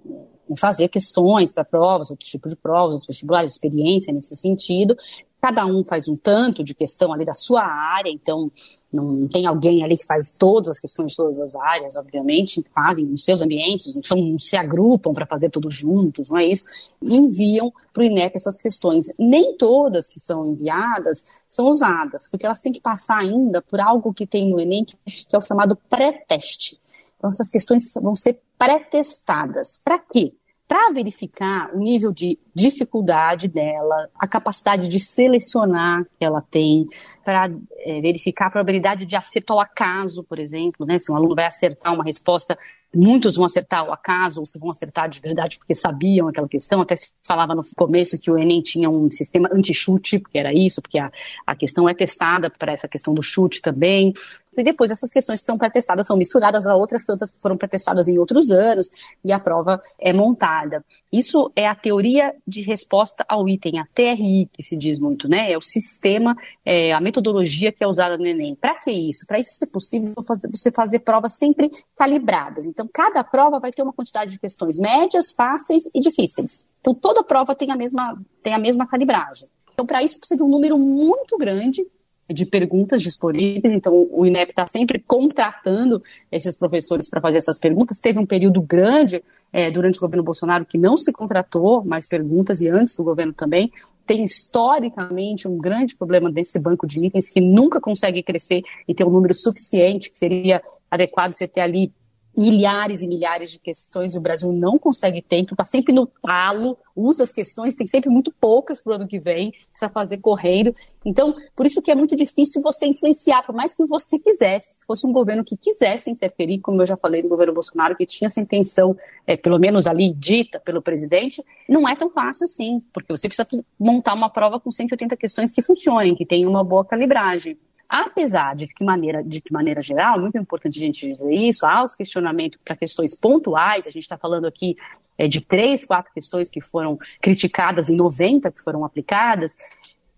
em 0.50 0.56
fazer 0.56 0.88
questões 0.88 1.52
para 1.52 1.64
provas, 1.64 2.10
outros 2.10 2.28
tipos 2.28 2.52
de 2.52 2.56
provas, 2.56 2.92
outros 2.92 3.08
vestibulares, 3.08 3.52
experiência 3.52 4.12
nesse 4.12 4.34
sentido. 4.36 4.96
Cada 5.40 5.64
um 5.66 5.84
faz 5.84 6.08
um 6.08 6.16
tanto 6.16 6.64
de 6.64 6.74
questão 6.74 7.12
ali 7.12 7.24
da 7.24 7.34
sua 7.34 7.62
área, 7.62 8.10
então 8.10 8.50
não 8.92 9.28
tem 9.28 9.46
alguém 9.46 9.84
ali 9.84 9.96
que 9.96 10.04
faz 10.04 10.32
todas 10.32 10.68
as 10.68 10.80
questões 10.80 11.12
de 11.12 11.16
todas 11.16 11.38
as 11.38 11.54
áreas, 11.54 11.96
obviamente, 11.96 12.64
fazem 12.74 13.04
nos 13.04 13.22
seus 13.22 13.42
ambientes, 13.42 13.94
não, 13.94 14.02
são, 14.02 14.18
não 14.18 14.38
se 14.38 14.56
agrupam 14.56 15.12
para 15.12 15.26
fazer 15.26 15.50
tudo 15.50 15.70
juntos, 15.70 16.30
não 16.30 16.38
é 16.38 16.46
isso? 16.46 16.64
E 17.00 17.14
enviam 17.14 17.72
para 17.92 18.00
o 18.00 18.04
INEP 18.04 18.34
essas 18.34 18.60
questões. 18.60 19.06
Nem 19.18 19.56
todas 19.56 20.08
que 20.08 20.18
são 20.18 20.46
enviadas 20.46 21.24
são 21.46 21.68
usadas, 21.68 22.28
porque 22.28 22.46
elas 22.46 22.60
têm 22.60 22.72
que 22.72 22.80
passar 22.80 23.18
ainda 23.18 23.62
por 23.62 23.80
algo 23.80 24.12
que 24.12 24.26
tem 24.26 24.50
no 24.50 24.58
Enem, 24.58 24.84
que 24.84 24.96
é 25.32 25.38
o 25.38 25.42
chamado 25.42 25.76
pré-teste. 25.88 26.80
Então, 27.16 27.28
essas 27.30 27.48
questões 27.48 27.92
vão 27.94 28.14
ser 28.14 28.40
pré-testadas. 28.58 29.80
Para 29.84 29.98
quê? 29.98 30.32
Para 30.68 30.92
verificar 30.92 31.74
o 31.74 31.78
nível 31.78 32.12
de 32.12 32.38
dificuldade 32.54 33.48
dela, 33.48 34.10
a 34.18 34.28
capacidade 34.28 34.86
de 34.86 35.00
selecionar 35.00 36.04
que 36.18 36.24
ela 36.24 36.42
tem, 36.42 36.86
para 37.24 37.50
é, 37.78 38.00
verificar 38.02 38.46
a 38.46 38.50
probabilidade 38.50 39.06
de 39.06 39.16
acerto 39.16 39.54
ao 39.54 39.60
acaso, 39.60 40.22
por 40.24 40.38
exemplo, 40.38 40.86
né? 40.86 40.98
Se 40.98 41.10
um 41.10 41.16
aluno 41.16 41.34
vai 41.34 41.46
acertar 41.46 41.94
uma 41.94 42.04
resposta 42.04 42.58
Muitos 42.94 43.36
vão 43.36 43.44
acertar 43.44 43.86
o 43.86 43.92
acaso, 43.92 44.40
ou 44.40 44.46
se 44.46 44.58
vão 44.58 44.70
acertar 44.70 45.10
de 45.10 45.20
verdade 45.20 45.58
porque 45.58 45.74
sabiam 45.74 46.26
aquela 46.26 46.48
questão. 46.48 46.80
Até 46.80 46.96
se 46.96 47.10
falava 47.26 47.54
no 47.54 47.62
começo 47.76 48.18
que 48.18 48.30
o 48.30 48.38
Enem 48.38 48.62
tinha 48.62 48.88
um 48.88 49.10
sistema 49.10 49.48
anti-chute, 49.52 50.18
porque 50.18 50.38
era 50.38 50.54
isso, 50.54 50.80
porque 50.80 50.98
a, 50.98 51.12
a 51.46 51.54
questão 51.54 51.86
é 51.86 51.92
testada 51.92 52.48
para 52.48 52.72
essa 52.72 52.88
questão 52.88 53.12
do 53.12 53.22
chute 53.22 53.60
também. 53.60 54.14
E 54.60 54.64
depois 54.64 54.90
essas 54.90 55.10
questões 55.10 55.40
que 55.40 55.46
são 55.46 55.58
pré-testadas 55.58 56.06
são 56.06 56.16
misturadas 56.16 56.66
a 56.66 56.74
outras 56.74 57.04
tantas 57.04 57.32
que 57.32 57.40
foram 57.40 57.56
pré-testadas 57.56 58.08
em 58.08 58.18
outros 58.18 58.50
anos 58.50 58.90
e 59.24 59.32
a 59.32 59.38
prova 59.38 59.80
é 59.98 60.12
montada. 60.12 60.84
Isso 61.12 61.50
é 61.56 61.66
a 61.66 61.74
teoria 61.74 62.34
de 62.46 62.62
resposta 62.62 63.24
ao 63.28 63.48
item, 63.48 63.78
a 63.78 63.86
TRI, 63.94 64.48
que 64.52 64.62
se 64.62 64.76
diz 64.76 64.98
muito, 64.98 65.28
né? 65.28 65.50
É 65.50 65.56
o 65.56 65.62
sistema, 65.62 66.36
é 66.64 66.92
a 66.92 67.00
metodologia 67.00 67.72
que 67.72 67.82
é 67.82 67.86
usada 67.86 68.18
no 68.18 68.26
Enem. 68.26 68.54
Para 68.54 68.74
que 68.74 68.90
isso? 68.90 69.26
Para 69.26 69.38
isso 69.38 69.52
ser 69.52 69.66
possível, 69.66 70.14
você 70.50 70.70
fazer 70.70 71.00
provas 71.00 71.34
sempre 71.34 71.70
calibradas. 71.96 72.66
Então, 72.66 72.88
cada 72.92 73.24
prova 73.24 73.58
vai 73.58 73.70
ter 73.70 73.82
uma 73.82 73.92
quantidade 73.92 74.32
de 74.32 74.38
questões 74.38 74.78
médias, 74.78 75.32
fáceis 75.32 75.88
e 75.94 76.00
difíceis. 76.00 76.66
Então, 76.80 76.94
toda 76.94 77.22
prova 77.22 77.54
tem 77.54 77.70
a 77.70 77.76
mesma, 77.76 78.20
tem 78.42 78.54
a 78.54 78.58
mesma 78.58 78.86
calibragem. 78.86 79.48
Então, 79.72 79.86
para 79.86 80.02
isso, 80.02 80.18
precisa 80.18 80.36
de 80.36 80.42
um 80.42 80.48
número 80.48 80.76
muito 80.76 81.38
grande 81.38 81.86
de 82.28 82.44
perguntas 82.44 83.02
disponíveis, 83.02 83.72
então 83.72 84.06
o 84.10 84.26
INEP 84.26 84.50
está 84.50 84.66
sempre 84.66 84.98
contratando 84.98 86.02
esses 86.30 86.54
professores 86.54 87.08
para 87.08 87.20
fazer 87.20 87.38
essas 87.38 87.58
perguntas. 87.58 88.00
Teve 88.00 88.18
um 88.18 88.26
período 88.26 88.60
grande 88.60 89.22
é, 89.52 89.70
durante 89.70 89.98
o 89.98 90.00
governo 90.00 90.22
Bolsonaro 90.22 90.66
que 90.66 90.76
não 90.76 90.96
se 90.96 91.12
contratou 91.12 91.84
mais 91.84 92.06
perguntas 92.06 92.60
e 92.60 92.68
antes 92.68 92.94
do 92.94 93.02
governo 93.02 93.32
também. 93.32 93.72
Tem 94.06 94.24
historicamente 94.24 95.48
um 95.48 95.58
grande 95.58 95.94
problema 95.94 96.30
desse 96.30 96.58
banco 96.58 96.86
de 96.86 97.04
itens 97.04 97.30
que 97.30 97.40
nunca 97.40 97.80
consegue 97.80 98.22
crescer 98.22 98.62
e 98.86 98.94
ter 98.94 99.04
um 99.04 99.10
número 99.10 99.34
suficiente, 99.34 100.10
que 100.10 100.18
seria 100.18 100.62
adequado 100.90 101.34
você 101.34 101.46
ter 101.46 101.60
ali 101.60 101.92
milhares 102.38 103.02
e 103.02 103.08
milhares 103.08 103.50
de 103.50 103.58
questões 103.58 104.14
e 104.14 104.18
o 104.18 104.20
Brasil 104.20 104.52
não 104.52 104.78
consegue 104.78 105.20
ter, 105.20 105.38
então 105.38 105.54
está 105.54 105.64
sempre 105.64 105.92
no 105.92 106.06
talo, 106.06 106.78
usa 106.94 107.24
as 107.24 107.32
questões, 107.32 107.74
tem 107.74 107.86
sempre 107.86 108.08
muito 108.08 108.32
poucas 108.40 108.80
para 108.80 108.92
o 108.92 108.94
ano 108.94 109.08
que 109.08 109.18
vem, 109.18 109.50
precisa 109.50 109.88
fazer 109.88 110.18
correndo. 110.18 110.72
Então, 111.04 111.34
por 111.56 111.66
isso 111.66 111.82
que 111.82 111.90
é 111.90 111.96
muito 111.96 112.14
difícil 112.14 112.62
você 112.62 112.86
influenciar, 112.86 113.42
por 113.44 113.54
mais 113.54 113.74
que 113.74 113.84
você 113.84 114.20
quisesse, 114.20 114.76
fosse 114.86 115.04
um 115.04 115.12
governo 115.12 115.42
que 115.42 115.56
quisesse 115.56 116.10
interferir, 116.10 116.60
como 116.60 116.80
eu 116.80 116.86
já 116.86 116.96
falei 116.96 117.22
do 117.22 117.28
governo 117.28 117.52
Bolsonaro, 117.52 117.96
que 117.96 118.06
tinha 118.06 118.26
essa 118.26 118.40
intenção, 118.40 118.96
é, 119.26 119.36
pelo 119.36 119.58
menos 119.58 119.88
ali 119.88 120.14
dita 120.14 120.60
pelo 120.60 120.80
presidente, 120.80 121.44
não 121.68 121.88
é 121.88 121.96
tão 121.96 122.08
fácil 122.08 122.44
assim, 122.44 122.80
porque 122.92 123.10
você 123.10 123.28
precisa 123.28 123.48
montar 123.78 124.14
uma 124.14 124.30
prova 124.30 124.60
com 124.60 124.70
180 124.70 125.16
questões 125.16 125.52
que 125.52 125.60
funcionem, 125.60 126.14
que 126.14 126.24
tenham 126.24 126.48
uma 126.48 126.62
boa 126.62 126.84
calibragem. 126.84 127.58
Apesar 127.88 128.54
de 128.54 128.66
que, 128.66 128.84
maneira, 128.84 129.24
de 129.24 129.40
que 129.40 129.52
maneira 129.52 129.80
geral, 129.80 130.20
muito 130.20 130.36
importante 130.36 130.78
a 130.78 130.84
gente 130.84 131.08
dizer 131.08 131.32
isso, 131.32 131.64
há 131.64 131.82
os 131.82 131.96
questionamentos 131.96 132.58
para 132.62 132.76
questões 132.76 133.14
pontuais, 133.14 133.86
a 133.86 133.90
gente 133.90 134.02
está 134.02 134.18
falando 134.18 134.46
aqui 134.46 134.76
é, 135.16 135.26
de 135.26 135.40
três, 135.40 135.84
quatro 135.86 136.12
questões 136.12 136.50
que 136.50 136.60
foram 136.60 136.98
criticadas 137.20 137.88
e 137.88 137.96
90 137.96 138.50
que 138.52 138.60
foram 138.60 138.84
aplicadas, 138.84 139.56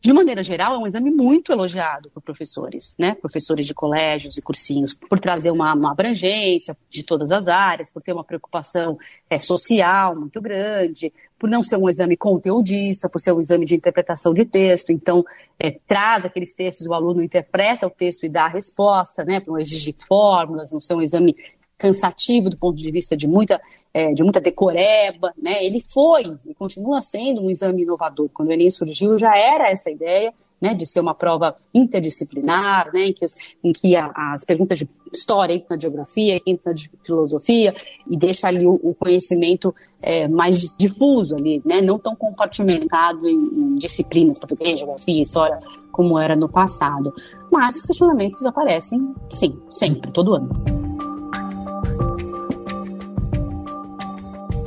de 0.01 0.15
maneira 0.15 0.43
geral, 0.43 0.75
é 0.75 0.79
um 0.79 0.87
exame 0.87 1.11
muito 1.11 1.53
elogiado 1.53 2.09
por 2.11 2.23
professores, 2.23 2.95
né? 2.99 3.15
Professores 3.15 3.67
de 3.67 3.75
colégios 3.75 4.39
e 4.39 4.43
cursinhos, 4.43 4.95
por 4.95 5.21
trazer 5.21 5.51
uma, 5.51 5.75
uma 5.75 5.93
abrangência 5.93 6.75
de 6.89 7.03
todas 7.03 7.31
as 7.31 7.49
áreas, 7.49 7.91
por 7.91 8.01
ter 8.01 8.15
uma 8.15 8.25
preocupação 8.25 8.99
é, 9.29 9.39
social 9.39 10.17
muito 10.17 10.41
grande, 10.41 11.13
por 11.39 11.51
não 11.51 11.63
ser 11.63 11.77
um 11.77 11.89
exame 11.89 12.17
conteudista, 12.17 13.11
por 13.11 13.21
ser 13.21 13.33
um 13.33 13.41
exame 13.41 13.67
de 13.67 13.75
interpretação 13.75 14.33
de 14.33 14.47
texto. 14.47 14.91
Então, 14.91 15.23
é, 15.59 15.79
traz 15.87 16.25
aqueles 16.25 16.55
textos, 16.55 16.87
o 16.87 16.95
aluno 16.95 17.23
interpreta 17.23 17.87
o 17.87 17.91
texto 17.91 18.25
e 18.25 18.29
dá 18.31 18.47
a 18.47 18.49
resposta, 18.49 19.23
né? 19.23 19.43
Não 19.47 19.59
exigir 19.59 19.95
fórmulas, 20.09 20.73
não 20.73 20.81
ser 20.81 20.95
um 20.95 21.03
exame 21.03 21.37
cansativo 21.81 22.51
do 22.51 22.59
ponto 22.59 22.77
de 22.77 22.91
vista 22.91 23.17
de 23.17 23.27
muita, 23.27 23.61
é, 23.93 24.13
de 24.13 24.23
muita 24.23 24.41
decoreba, 24.41 25.33
né? 25.41 25.65
Ele 25.65 25.81
foi 25.81 26.25
e 26.47 26.55
continua 26.55 27.01
sendo 27.01 27.41
um 27.41 27.51
exame 27.51 27.83
inovador. 27.83 28.29
Quando 28.35 28.53
Enem 28.53 28.71
surgiu, 28.71 29.19
já 29.19 29.37
era 29.37 29.71
essa 29.71 29.91
ideia, 29.91 30.33
né, 30.61 30.75
de 30.75 30.85
ser 30.85 31.01
uma 31.01 31.15
prova 31.15 31.57
interdisciplinar, 31.73 32.93
né, 32.93 33.07
em 33.07 33.13
que, 33.15 33.25
em 33.65 33.73
que 33.73 33.97
a, 33.97 34.13
as 34.35 34.45
perguntas 34.45 34.79
de 34.79 34.87
história 35.11 35.55
entram 35.55 35.75
na 35.75 35.81
geografia, 35.81 36.39
entram 36.47 36.75
na 36.75 36.79
filosofia, 37.03 37.75
e 38.09 38.15
deixa 38.15 38.47
ali 38.47 38.67
o, 38.67 38.75
o 38.75 38.95
conhecimento 38.95 39.75
é, 40.03 40.29
mais 40.29 40.61
difuso 40.77 41.35
ali, 41.35 41.63
né, 41.65 41.81
não 41.81 41.99
tão 41.99 42.15
compartimentado 42.15 43.27
em, 43.27 43.37
em 43.37 43.75
disciplinas, 43.77 44.39
português, 44.39 44.81
geografia, 44.81 45.23
história, 45.23 45.59
como 45.91 46.19
era 46.19 46.37
no 46.37 46.49
passado. 46.49 47.11
Mas 47.51 47.77
os 47.77 47.87
questionamentos 47.87 48.45
aparecem, 48.45 49.15
sim, 49.31 49.59
sempre, 49.71 50.13
todo 50.13 50.35
ano. 50.35 50.80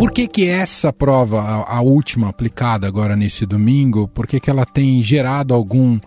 Por 0.03 0.11
que, 0.11 0.27
que 0.27 0.49
essa 0.49 0.91
prova, 0.91 1.39
a, 1.39 1.77
a, 1.77 1.81
última 1.81 2.27
aplicada 2.27 2.85
agora 2.85 3.15
nesse 3.15 3.45
domingo, 3.45 4.05
por 4.05 4.27
que, 4.27 4.37
que 4.37 4.49
ela 4.49 4.65
tem 4.65 5.01
gerado 5.01 5.53
algum, 5.53 5.97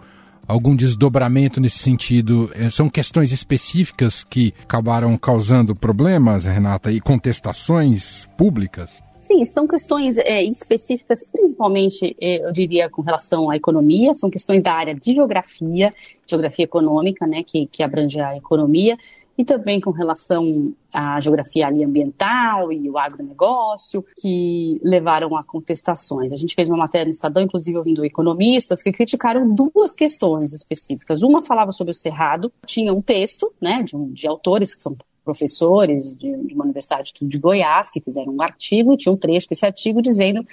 algum 0.46 0.76
desdobramento 0.76 1.62
nesse 1.62 1.78
sentido? 1.78 2.50
É, 2.54 2.68
são 2.68 2.90
questões 2.90 3.32
específicas 3.32 4.22
que 4.22 4.52
acabaram 4.64 5.16
causando 5.16 5.74
problemas, 5.74 6.44
Renata, 6.44 6.92
e 6.92 7.00
contestações 7.00 8.28
públicas? 8.36 9.02
Sim, 9.18 9.42
são 9.46 9.66
questões 9.66 10.18
é, 10.18 10.42
específicas, 10.44 11.30
principalmente, 11.32 12.14
é, 12.20 12.46
eu 12.46 12.52
diria, 12.52 12.90
com 12.90 13.00
relação 13.00 13.48
à 13.48 13.56
economia, 13.56 14.12
são 14.12 14.28
questões 14.28 14.62
da 14.62 14.74
área 14.74 14.94
de 14.94 15.14
geografia, 15.14 15.94
geografia 16.26 16.66
econômica, 16.66 17.26
né, 17.26 17.42
que, 17.42 17.64
que 17.64 17.82
abrange 17.82 18.20
a 18.20 18.36
economia, 18.36 18.98
e 19.38 19.44
também 19.44 19.80
com 19.80 19.90
relação 19.90 20.72
à 20.94 21.20
geografia 21.20 21.68
ambiental 21.68 22.72
e 22.72 22.88
o 22.88 22.96
agronegócio, 22.96 24.04
que 24.18 24.80
levaram 24.82 25.36
a 25.36 25.44
contestações. 25.44 26.32
A 26.32 26.36
gente 26.36 26.54
fez 26.54 26.68
uma 26.68 26.78
matéria 26.78 27.06
no 27.06 27.10
Estadão, 27.10 27.42
inclusive 27.42 27.76
ouvindo 27.76 28.04
economistas, 28.04 28.82
que 28.82 28.92
criticaram 28.92 29.48
duas 29.54 29.94
questões 29.94 30.52
específicas. 30.52 31.22
Uma 31.22 31.42
falava 31.42 31.72
sobre 31.72 31.90
o 31.90 31.94
Cerrado, 31.94 32.52
tinha 32.64 32.92
um 32.94 33.02
texto 33.02 33.52
né, 33.60 33.82
de, 33.82 33.96
um, 33.96 34.10
de 34.10 34.26
autores 34.26 34.74
que 34.74 34.82
são 34.82 34.96
professores 35.24 36.14
de, 36.14 36.34
de 36.44 36.54
uma 36.54 36.64
universidade 36.64 37.12
de 37.20 37.38
Goiás, 37.38 37.90
que 37.90 38.00
fizeram 38.00 38.32
um 38.32 38.40
artigo, 38.40 38.92
e 38.92 38.96
tinha 38.96 39.12
um 39.12 39.16
trecho 39.16 39.48
desse 39.48 39.66
artigo 39.66 40.00
dizendo 40.00 40.46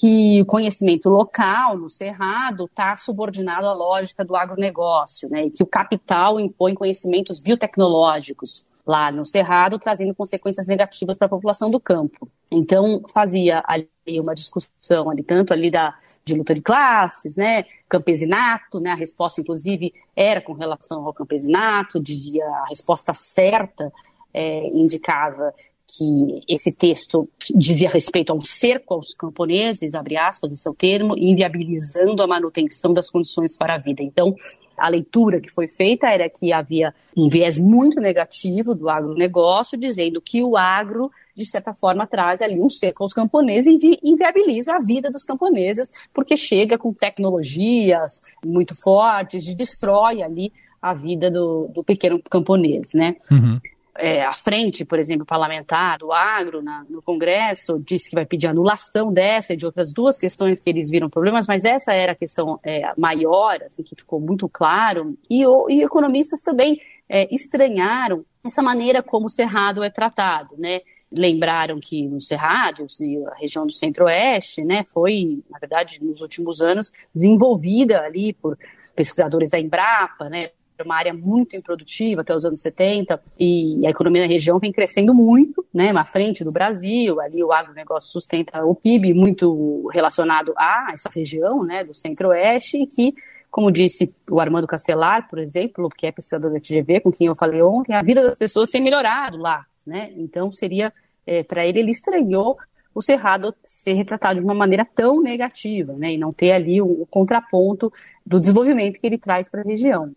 que 0.00 0.40
o 0.40 0.46
conhecimento 0.46 1.10
local 1.10 1.76
no 1.76 1.90
Cerrado 1.90 2.64
está 2.64 2.96
subordinado 2.96 3.66
à 3.66 3.74
lógica 3.74 4.24
do 4.24 4.34
agronegócio, 4.34 5.28
né, 5.28 5.44
e 5.44 5.50
que 5.50 5.62
o 5.62 5.66
capital 5.66 6.40
impõe 6.40 6.72
conhecimentos 6.72 7.38
biotecnológicos 7.38 8.66
lá 8.86 9.12
no 9.12 9.26
Cerrado, 9.26 9.78
trazendo 9.78 10.14
consequências 10.14 10.66
negativas 10.66 11.18
para 11.18 11.26
a 11.26 11.30
população 11.30 11.70
do 11.70 11.78
campo. 11.78 12.26
Então, 12.50 13.02
fazia 13.12 13.62
ali 13.66 13.90
uma 14.18 14.34
discussão 14.34 15.10
ali, 15.10 15.22
tanto 15.22 15.52
ali 15.52 15.70
da, 15.70 15.94
de 16.24 16.34
luta 16.34 16.54
de 16.54 16.62
classes, 16.62 17.36
né, 17.36 17.66
campesinato, 17.86 18.80
né, 18.80 18.92
a 18.92 18.96
resposta, 18.96 19.42
inclusive, 19.42 19.92
era 20.16 20.40
com 20.40 20.54
relação 20.54 21.06
ao 21.06 21.12
campesinato, 21.12 22.00
dizia 22.00 22.46
a 22.46 22.68
resposta 22.70 23.12
certa, 23.12 23.92
é, 24.32 24.66
indicava 24.68 25.52
que 25.90 26.40
esse 26.48 26.70
texto 26.70 27.28
dizia 27.52 27.88
respeito 27.88 28.30
a 28.30 28.34
um 28.34 28.40
cerco 28.40 28.94
aos 28.94 29.12
camponeses, 29.12 29.94
abre 29.94 30.16
aspas, 30.16 30.52
esse 30.52 30.66
é 30.66 30.70
o 30.70 30.74
termo, 30.74 31.18
inviabilizando 31.18 32.22
a 32.22 32.28
manutenção 32.28 32.92
das 32.92 33.10
condições 33.10 33.56
para 33.56 33.74
a 33.74 33.78
vida. 33.78 34.02
Então, 34.02 34.32
a 34.76 34.88
leitura 34.88 35.40
que 35.40 35.50
foi 35.50 35.66
feita 35.66 36.08
era 36.08 36.30
que 36.30 36.52
havia 36.52 36.94
um 37.16 37.28
viés 37.28 37.58
muito 37.58 38.00
negativo 38.00 38.74
do 38.74 38.88
agronegócio, 38.88 39.76
dizendo 39.76 40.22
que 40.22 40.42
o 40.42 40.56
agro, 40.56 41.10
de 41.34 41.44
certa 41.44 41.74
forma, 41.74 42.06
traz 42.06 42.40
ali 42.40 42.60
um 42.60 42.70
cerco 42.70 43.02
aos 43.02 43.12
camponeses 43.12 43.82
e 43.82 43.98
inviabiliza 44.02 44.76
a 44.76 44.80
vida 44.80 45.10
dos 45.10 45.24
camponeses, 45.24 45.90
porque 46.14 46.36
chega 46.36 46.78
com 46.78 46.94
tecnologias 46.94 48.22
muito 48.44 48.74
fortes, 48.80 49.54
destrói 49.54 50.22
ali 50.22 50.52
a 50.80 50.94
vida 50.94 51.30
do, 51.30 51.68
do 51.74 51.82
pequeno 51.82 52.22
camponês, 52.22 52.94
né? 52.94 53.16
Uhum 53.30 53.60
é, 53.96 54.24
a 54.24 54.32
frente, 54.32 54.84
por 54.84 54.98
exemplo, 54.98 55.26
parlamentar 55.26 55.98
do 55.98 56.12
agro 56.12 56.62
na, 56.62 56.84
no 56.88 57.02
Congresso 57.02 57.78
disse 57.84 58.08
que 58.08 58.14
vai 58.14 58.24
pedir 58.24 58.46
anulação 58.46 59.12
dessa 59.12 59.52
e 59.52 59.56
de 59.56 59.66
outras 59.66 59.92
duas 59.92 60.18
questões 60.18 60.60
que 60.60 60.70
eles 60.70 60.88
viram 60.88 61.10
problemas, 61.10 61.46
mas 61.46 61.64
essa 61.64 61.92
era 61.92 62.12
a 62.12 62.16
questão 62.16 62.58
é, 62.62 62.92
maior, 62.96 63.62
assim, 63.62 63.82
que 63.82 63.96
ficou 63.96 64.20
muito 64.20 64.48
claro, 64.48 65.16
e, 65.28 65.44
o, 65.46 65.68
e 65.68 65.82
economistas 65.82 66.40
também 66.40 66.80
é, 67.08 67.32
estranharam 67.34 68.24
essa 68.44 68.62
maneira 68.62 69.02
como 69.02 69.26
o 69.26 69.30
Cerrado 69.30 69.82
é 69.82 69.90
tratado, 69.90 70.56
né? 70.56 70.80
Lembraram 71.12 71.80
que 71.80 72.06
no 72.06 72.20
Cerrado, 72.20 72.86
a 73.26 73.34
região 73.34 73.66
do 73.66 73.72
Centro-Oeste, 73.72 74.62
né, 74.64 74.84
foi, 74.94 75.42
na 75.50 75.58
verdade, 75.58 76.02
nos 76.02 76.20
últimos 76.20 76.60
anos, 76.60 76.92
desenvolvida 77.12 78.00
ali 78.02 78.32
por 78.32 78.56
pesquisadores 78.94 79.50
da 79.50 79.58
Embrapa, 79.58 80.28
né, 80.28 80.50
uma 80.82 80.96
área 80.96 81.12
muito 81.12 81.56
improdutiva 81.56 82.20
até 82.20 82.34
os 82.34 82.44
anos 82.44 82.60
70, 82.60 83.20
e 83.38 83.86
a 83.86 83.90
economia 83.90 84.22
da 84.22 84.28
região 84.28 84.58
vem 84.58 84.72
crescendo 84.72 85.14
muito, 85.14 85.64
né, 85.72 85.92
na 85.92 86.04
frente 86.04 86.44
do 86.44 86.52
Brasil, 86.52 87.20
ali 87.20 87.42
o 87.42 87.52
agronegócio 87.52 88.10
sustenta 88.10 88.64
o 88.64 88.74
PIB 88.74 89.14
muito 89.14 89.88
relacionado 89.92 90.52
a 90.56 90.90
essa 90.92 91.08
região, 91.08 91.64
né, 91.64 91.84
do 91.84 91.94
centro-oeste, 91.94 92.78
e 92.78 92.86
que, 92.86 93.14
como 93.50 93.70
disse 93.70 94.14
o 94.30 94.40
Armando 94.40 94.66
Castelar, 94.66 95.28
por 95.28 95.38
exemplo, 95.38 95.88
que 95.88 96.06
é 96.06 96.12
pesquisador 96.12 96.52
da 96.52 96.60
TGV, 96.60 97.00
com 97.00 97.12
quem 97.12 97.26
eu 97.26 97.36
falei 97.36 97.62
ontem, 97.62 97.94
a 97.94 98.02
vida 98.02 98.22
das 98.22 98.38
pessoas 98.38 98.68
tem 98.68 98.82
melhorado 98.82 99.36
lá, 99.36 99.64
né, 99.86 100.12
então 100.16 100.50
seria, 100.50 100.92
é, 101.26 101.42
para 101.42 101.66
ele, 101.66 101.80
ele 101.80 101.90
estranhou 101.90 102.56
o 102.94 103.00
Cerrado 103.00 103.54
ser 103.64 103.92
retratado 103.92 104.40
de 104.40 104.44
uma 104.44 104.54
maneira 104.54 104.84
tão 104.84 105.22
negativa, 105.22 105.92
né, 105.92 106.14
e 106.14 106.18
não 106.18 106.32
ter 106.32 106.52
ali 106.52 106.82
o, 106.82 107.02
o 107.02 107.06
contraponto 107.06 107.92
do 108.26 108.38
desenvolvimento 108.38 108.98
que 108.98 109.06
ele 109.06 109.18
traz 109.18 109.48
para 109.48 109.60
a 109.60 109.64
região 109.64 110.12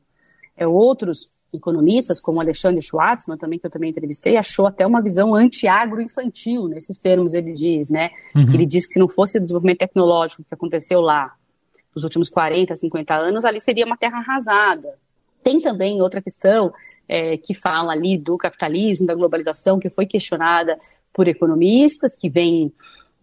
é, 0.57 0.67
outros 0.67 1.29
economistas, 1.53 2.19
como 2.19 2.39
Alexandre 2.39 2.81
Schwartzman, 2.81 3.37
também 3.37 3.59
que 3.59 3.65
eu 3.65 3.69
também 3.69 3.91
entrevistei, 3.91 4.37
achou 4.37 4.65
até 4.65 4.85
uma 4.85 5.01
visão 5.01 5.35
anti-agro-infantil, 5.35 6.67
nesses 6.67 6.99
termos 6.99 7.33
ele 7.33 7.53
diz, 7.53 7.89
né? 7.89 8.09
Uhum. 8.35 8.53
Ele 8.53 8.65
diz 8.65 8.87
que 8.87 8.93
se 8.93 8.99
não 8.99 9.07
fosse 9.07 9.37
o 9.37 9.41
desenvolvimento 9.41 9.79
tecnológico 9.79 10.43
que 10.43 10.53
aconteceu 10.53 10.99
lá 10.99 11.33
nos 11.93 12.03
últimos 12.03 12.29
40, 12.29 12.75
50 12.75 13.13
anos, 13.13 13.45
ali 13.45 13.61
seria 13.61 13.85
uma 13.85 13.97
terra 13.97 14.17
arrasada. 14.17 14.95
Tem 15.43 15.61
também 15.61 16.01
outra 16.01 16.21
questão 16.21 16.73
é, 17.07 17.37
que 17.37 17.53
fala 17.53 17.91
ali 17.91 18.17
do 18.17 18.37
capitalismo, 18.37 19.05
da 19.05 19.13
globalização, 19.13 19.79
que 19.79 19.89
foi 19.89 20.05
questionada 20.05 20.77
por 21.13 21.27
economistas 21.27 22.17
que 22.17 22.29
vêm 22.29 22.73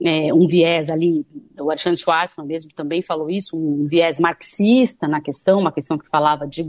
é, 0.03 0.33
um 0.33 0.47
viés 0.47 0.89
ali, 0.89 1.27
o 1.59 1.71
Alexandre 1.71 2.01
Schwartzman 2.01 2.47
mesmo 2.47 2.71
também 2.75 3.03
falou 3.03 3.29
isso, 3.29 3.57
um 3.57 3.87
viés 3.87 4.19
marxista 4.19 5.07
na 5.07 5.21
questão, 5.21 5.61
uma 5.61 5.73
questão 5.73 5.99
que 5.99 6.09
falava 6.09 6.47
de 6.47 6.67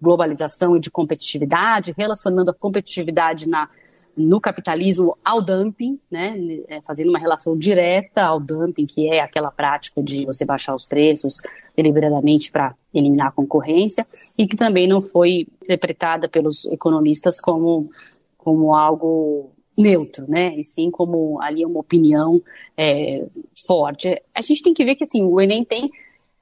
globalização 0.00 0.76
e 0.76 0.80
de 0.80 0.90
competitividade, 0.90 1.92
relacionando 1.96 2.50
a 2.50 2.54
competitividade 2.54 3.48
na, 3.48 3.68
no 4.16 4.40
capitalismo 4.40 5.18
ao 5.24 5.42
dumping, 5.42 5.98
né, 6.08 6.36
é, 6.68 6.80
fazendo 6.82 7.08
uma 7.08 7.18
relação 7.18 7.58
direta 7.58 8.22
ao 8.22 8.38
dumping, 8.38 8.86
que 8.86 9.08
é 9.08 9.20
aquela 9.20 9.50
prática 9.50 10.00
de 10.00 10.24
você 10.24 10.44
baixar 10.44 10.74
os 10.74 10.86
preços 10.86 11.40
deliberadamente 11.76 12.50
para 12.50 12.74
eliminar 12.94 13.28
a 13.28 13.32
concorrência, 13.32 14.06
e 14.36 14.46
que 14.46 14.56
também 14.56 14.86
não 14.86 15.02
foi 15.02 15.48
interpretada 15.62 16.28
pelos 16.28 16.64
economistas 16.66 17.40
como, 17.40 17.90
como 18.36 18.72
algo 18.72 19.52
neutro, 19.78 20.26
né? 20.28 20.54
E 20.58 20.64
sim 20.64 20.90
como 20.90 21.40
ali 21.40 21.64
uma 21.64 21.80
opinião 21.80 22.42
é, 22.76 23.24
forte. 23.66 24.20
A 24.34 24.40
gente 24.40 24.62
tem 24.62 24.74
que 24.74 24.84
ver 24.84 24.96
que 24.96 25.04
assim, 25.04 25.22
o 25.22 25.40
Enem 25.40 25.64
tem 25.64 25.86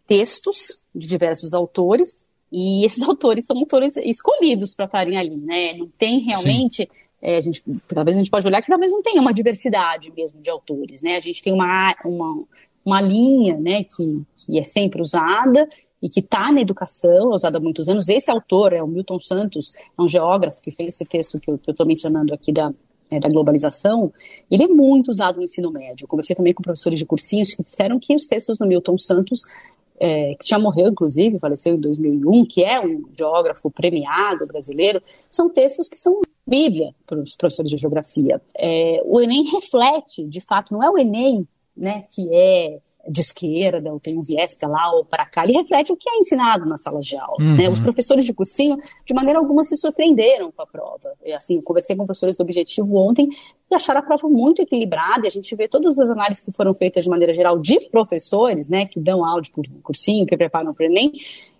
textos 0.06 0.82
de 0.94 1.06
diversos 1.06 1.52
autores 1.52 2.24
e 2.50 2.84
esses 2.84 3.02
autores 3.08 3.46
são 3.46 3.58
autores 3.58 3.96
escolhidos 3.96 4.74
para 4.74 4.86
estarem 4.86 5.16
ali, 5.16 5.36
né? 5.36 5.74
Não 5.74 5.88
tem 5.98 6.20
realmente 6.20 6.88
é, 7.22 7.36
a 7.36 7.40
gente, 7.40 7.62
talvez 7.88 8.16
a 8.16 8.20
gente 8.20 8.30
pode 8.30 8.46
olhar 8.46 8.62
que 8.62 8.68
talvez 8.68 8.90
não 8.90 9.02
tenha 9.02 9.20
uma 9.20 9.32
diversidade 9.32 10.12
mesmo 10.16 10.40
de 10.40 10.50
autores, 10.50 11.02
né? 11.02 11.16
A 11.16 11.20
gente 11.20 11.42
tem 11.42 11.52
uma, 11.52 11.94
uma, 12.04 12.44
uma 12.84 13.00
linha, 13.00 13.56
né, 13.56 13.82
que, 13.84 14.22
que 14.36 14.58
é 14.58 14.64
sempre 14.64 15.02
usada 15.02 15.68
e 16.00 16.08
que 16.08 16.20
está 16.20 16.52
na 16.52 16.60
educação, 16.60 17.32
é 17.32 17.34
usada 17.34 17.58
há 17.58 17.60
muitos 17.60 17.88
anos. 17.88 18.08
Esse 18.08 18.30
autor 18.30 18.72
é 18.72 18.82
o 18.82 18.86
Milton 18.86 19.18
Santos, 19.18 19.72
é 19.98 20.00
um 20.00 20.06
geógrafo 20.06 20.60
que 20.60 20.70
fez 20.70 20.94
esse 20.94 21.04
texto 21.04 21.40
que 21.40 21.50
eu 21.50 21.56
estou 21.56 21.86
mencionando 21.86 22.32
aqui 22.32 22.52
da, 22.52 22.72
é, 23.10 23.18
da 23.18 23.28
globalização, 23.28 24.12
ele 24.50 24.64
é 24.64 24.68
muito 24.68 25.10
usado 25.10 25.36
no 25.36 25.44
ensino 25.44 25.70
médio. 25.70 26.04
Eu 26.04 26.08
conversei 26.08 26.34
também 26.34 26.52
com 26.52 26.62
professores 26.62 26.98
de 26.98 27.06
cursinhos 27.06 27.54
que 27.54 27.62
disseram 27.62 27.98
que 27.98 28.14
os 28.14 28.26
textos 28.26 28.58
do 28.58 28.66
Milton 28.66 28.98
Santos, 28.98 29.42
é, 29.98 30.34
que 30.34 30.48
já 30.48 30.58
morreu, 30.58 30.88
inclusive, 30.88 31.38
faleceu 31.38 31.74
em 31.74 31.80
2001, 31.80 32.44
que 32.46 32.62
é 32.64 32.80
um 32.80 33.04
geógrafo 33.16 33.70
premiado 33.70 34.46
brasileiro, 34.46 35.02
são 35.28 35.48
textos 35.48 35.88
que 35.88 35.98
são 35.98 36.20
Bíblia 36.48 36.94
para 37.04 37.18
os 37.18 37.34
professores 37.34 37.70
de 37.70 37.76
geografia. 37.76 38.40
É, 38.56 39.02
o 39.04 39.20
Enem 39.20 39.42
reflete, 39.50 40.24
de 40.24 40.40
fato, 40.40 40.72
não 40.72 40.82
é 40.82 40.88
o 40.88 40.96
Enem 40.96 41.46
né, 41.76 42.04
que 42.12 42.28
é 42.32 42.78
de 43.08 43.20
esquerda, 43.20 43.92
ou 43.92 44.00
tem 44.00 44.18
um 44.18 44.22
viés 44.22 44.54
para 44.54 44.68
lá 44.68 44.92
ou 44.92 45.04
para 45.04 45.26
cá, 45.26 45.44
ele 45.44 45.52
reflete 45.54 45.92
o 45.92 45.96
que 45.96 46.08
é 46.08 46.18
ensinado 46.18 46.66
na 46.66 46.76
sala 46.76 47.00
de 47.00 47.16
aula. 47.16 47.36
Uhum. 47.40 47.56
Né? 47.56 47.68
Os 47.68 47.80
professores 47.80 48.24
de 48.24 48.32
cursinho, 48.32 48.76
de 49.04 49.14
maneira 49.14 49.38
alguma, 49.38 49.62
se 49.64 49.76
surpreenderam 49.76 50.50
com 50.52 50.62
a 50.62 50.66
prova. 50.66 51.12
E, 51.24 51.32
assim, 51.32 51.60
conversei 51.60 51.96
com 51.96 52.04
professores 52.04 52.36
do 52.36 52.42
Objetivo 52.42 52.96
ontem 52.96 53.28
e 53.70 53.74
acharam 53.74 54.00
a 54.00 54.02
prova 54.02 54.28
muito 54.28 54.62
equilibrada, 54.62 55.26
e 55.26 55.28
a 55.28 55.30
gente 55.30 55.54
vê 55.56 55.66
todas 55.66 55.98
as 55.98 56.08
análises 56.10 56.44
que 56.44 56.52
foram 56.52 56.72
feitas 56.74 57.04
de 57.04 57.10
maneira 57.10 57.34
geral 57.34 57.58
de 57.58 57.80
professores, 57.90 58.68
né, 58.68 58.86
que 58.86 59.00
dão 59.00 59.24
áudio 59.24 59.52
por 59.52 59.64
cursinho, 59.82 60.26
que 60.26 60.36
preparam 60.36 60.72
para 60.72 60.84
o 60.84 60.86
Enem, 60.86 61.12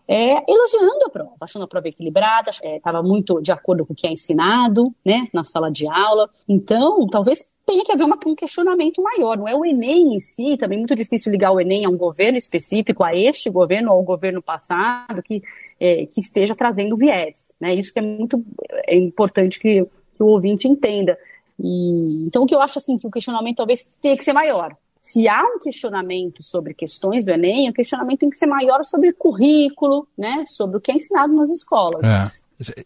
é, 0.08 0.44
elogiando 0.48 1.04
a 1.04 1.10
prova, 1.10 1.36
achando 1.40 1.64
a 1.64 1.68
prova 1.68 1.88
equilibrada, 1.88 2.50
estava 2.50 2.98
é, 2.98 3.02
muito 3.02 3.42
de 3.42 3.50
acordo 3.50 3.84
com 3.84 3.92
o 3.92 3.96
que 3.96 4.06
é 4.06 4.12
ensinado, 4.12 4.94
né, 5.04 5.26
na 5.32 5.42
sala 5.42 5.70
de 5.70 5.86
aula. 5.88 6.30
Então, 6.48 7.06
talvez 7.08 7.44
tenha 7.66 7.84
que 7.84 7.92
haver 7.92 8.04
uma, 8.04 8.16
um 8.24 8.34
questionamento 8.34 9.02
maior. 9.02 9.36
Não 9.36 9.48
é 9.48 9.54
o 9.54 9.66
Enem 9.66 10.14
em 10.14 10.20
si, 10.20 10.56
também 10.56 10.76
é 10.76 10.78
muito 10.78 10.94
difícil 10.94 11.32
ligar 11.32 11.50
o 11.50 11.60
Enem 11.60 11.84
a 11.84 11.88
um 11.88 11.96
governo 11.96 12.38
específico, 12.38 13.02
a 13.02 13.14
este 13.14 13.50
governo 13.50 13.90
ou 13.90 13.98
ao 13.98 14.02
governo 14.04 14.40
passado, 14.40 15.20
que, 15.22 15.42
é, 15.80 16.06
que 16.06 16.20
esteja 16.20 16.54
trazendo 16.54 16.96
viés. 16.96 17.52
Né? 17.60 17.74
Isso 17.74 17.92
que 17.92 17.98
é 17.98 18.02
muito 18.02 18.42
é 18.86 18.94
importante 18.94 19.58
que, 19.58 19.84
que 19.84 20.22
o 20.22 20.26
ouvinte 20.26 20.68
entenda. 20.68 21.18
E, 21.58 22.24
então, 22.24 22.44
o 22.44 22.46
que 22.46 22.54
eu 22.54 22.62
acho 22.62 22.78
assim, 22.78 22.96
que 22.96 23.06
o 23.06 23.10
questionamento 23.10 23.56
talvez 23.56 23.92
tenha 24.00 24.16
que 24.16 24.24
ser 24.24 24.32
maior. 24.32 24.76
Se 25.02 25.28
há 25.28 25.42
um 25.44 25.58
questionamento 25.58 26.42
sobre 26.42 26.74
questões 26.74 27.24
do 27.24 27.30
Enem, 27.30 27.68
o 27.68 27.72
questionamento 27.72 28.20
tem 28.20 28.30
que 28.30 28.36
ser 28.36 28.46
maior 28.46 28.84
sobre 28.84 29.12
currículo, 29.12 30.06
né? 30.18 30.44
Sobre 30.46 30.76
o 30.76 30.80
que 30.80 30.90
é 30.90 30.94
ensinado 30.94 31.32
nas 31.32 31.50
escolas. 31.50 32.04
É. 32.04 32.30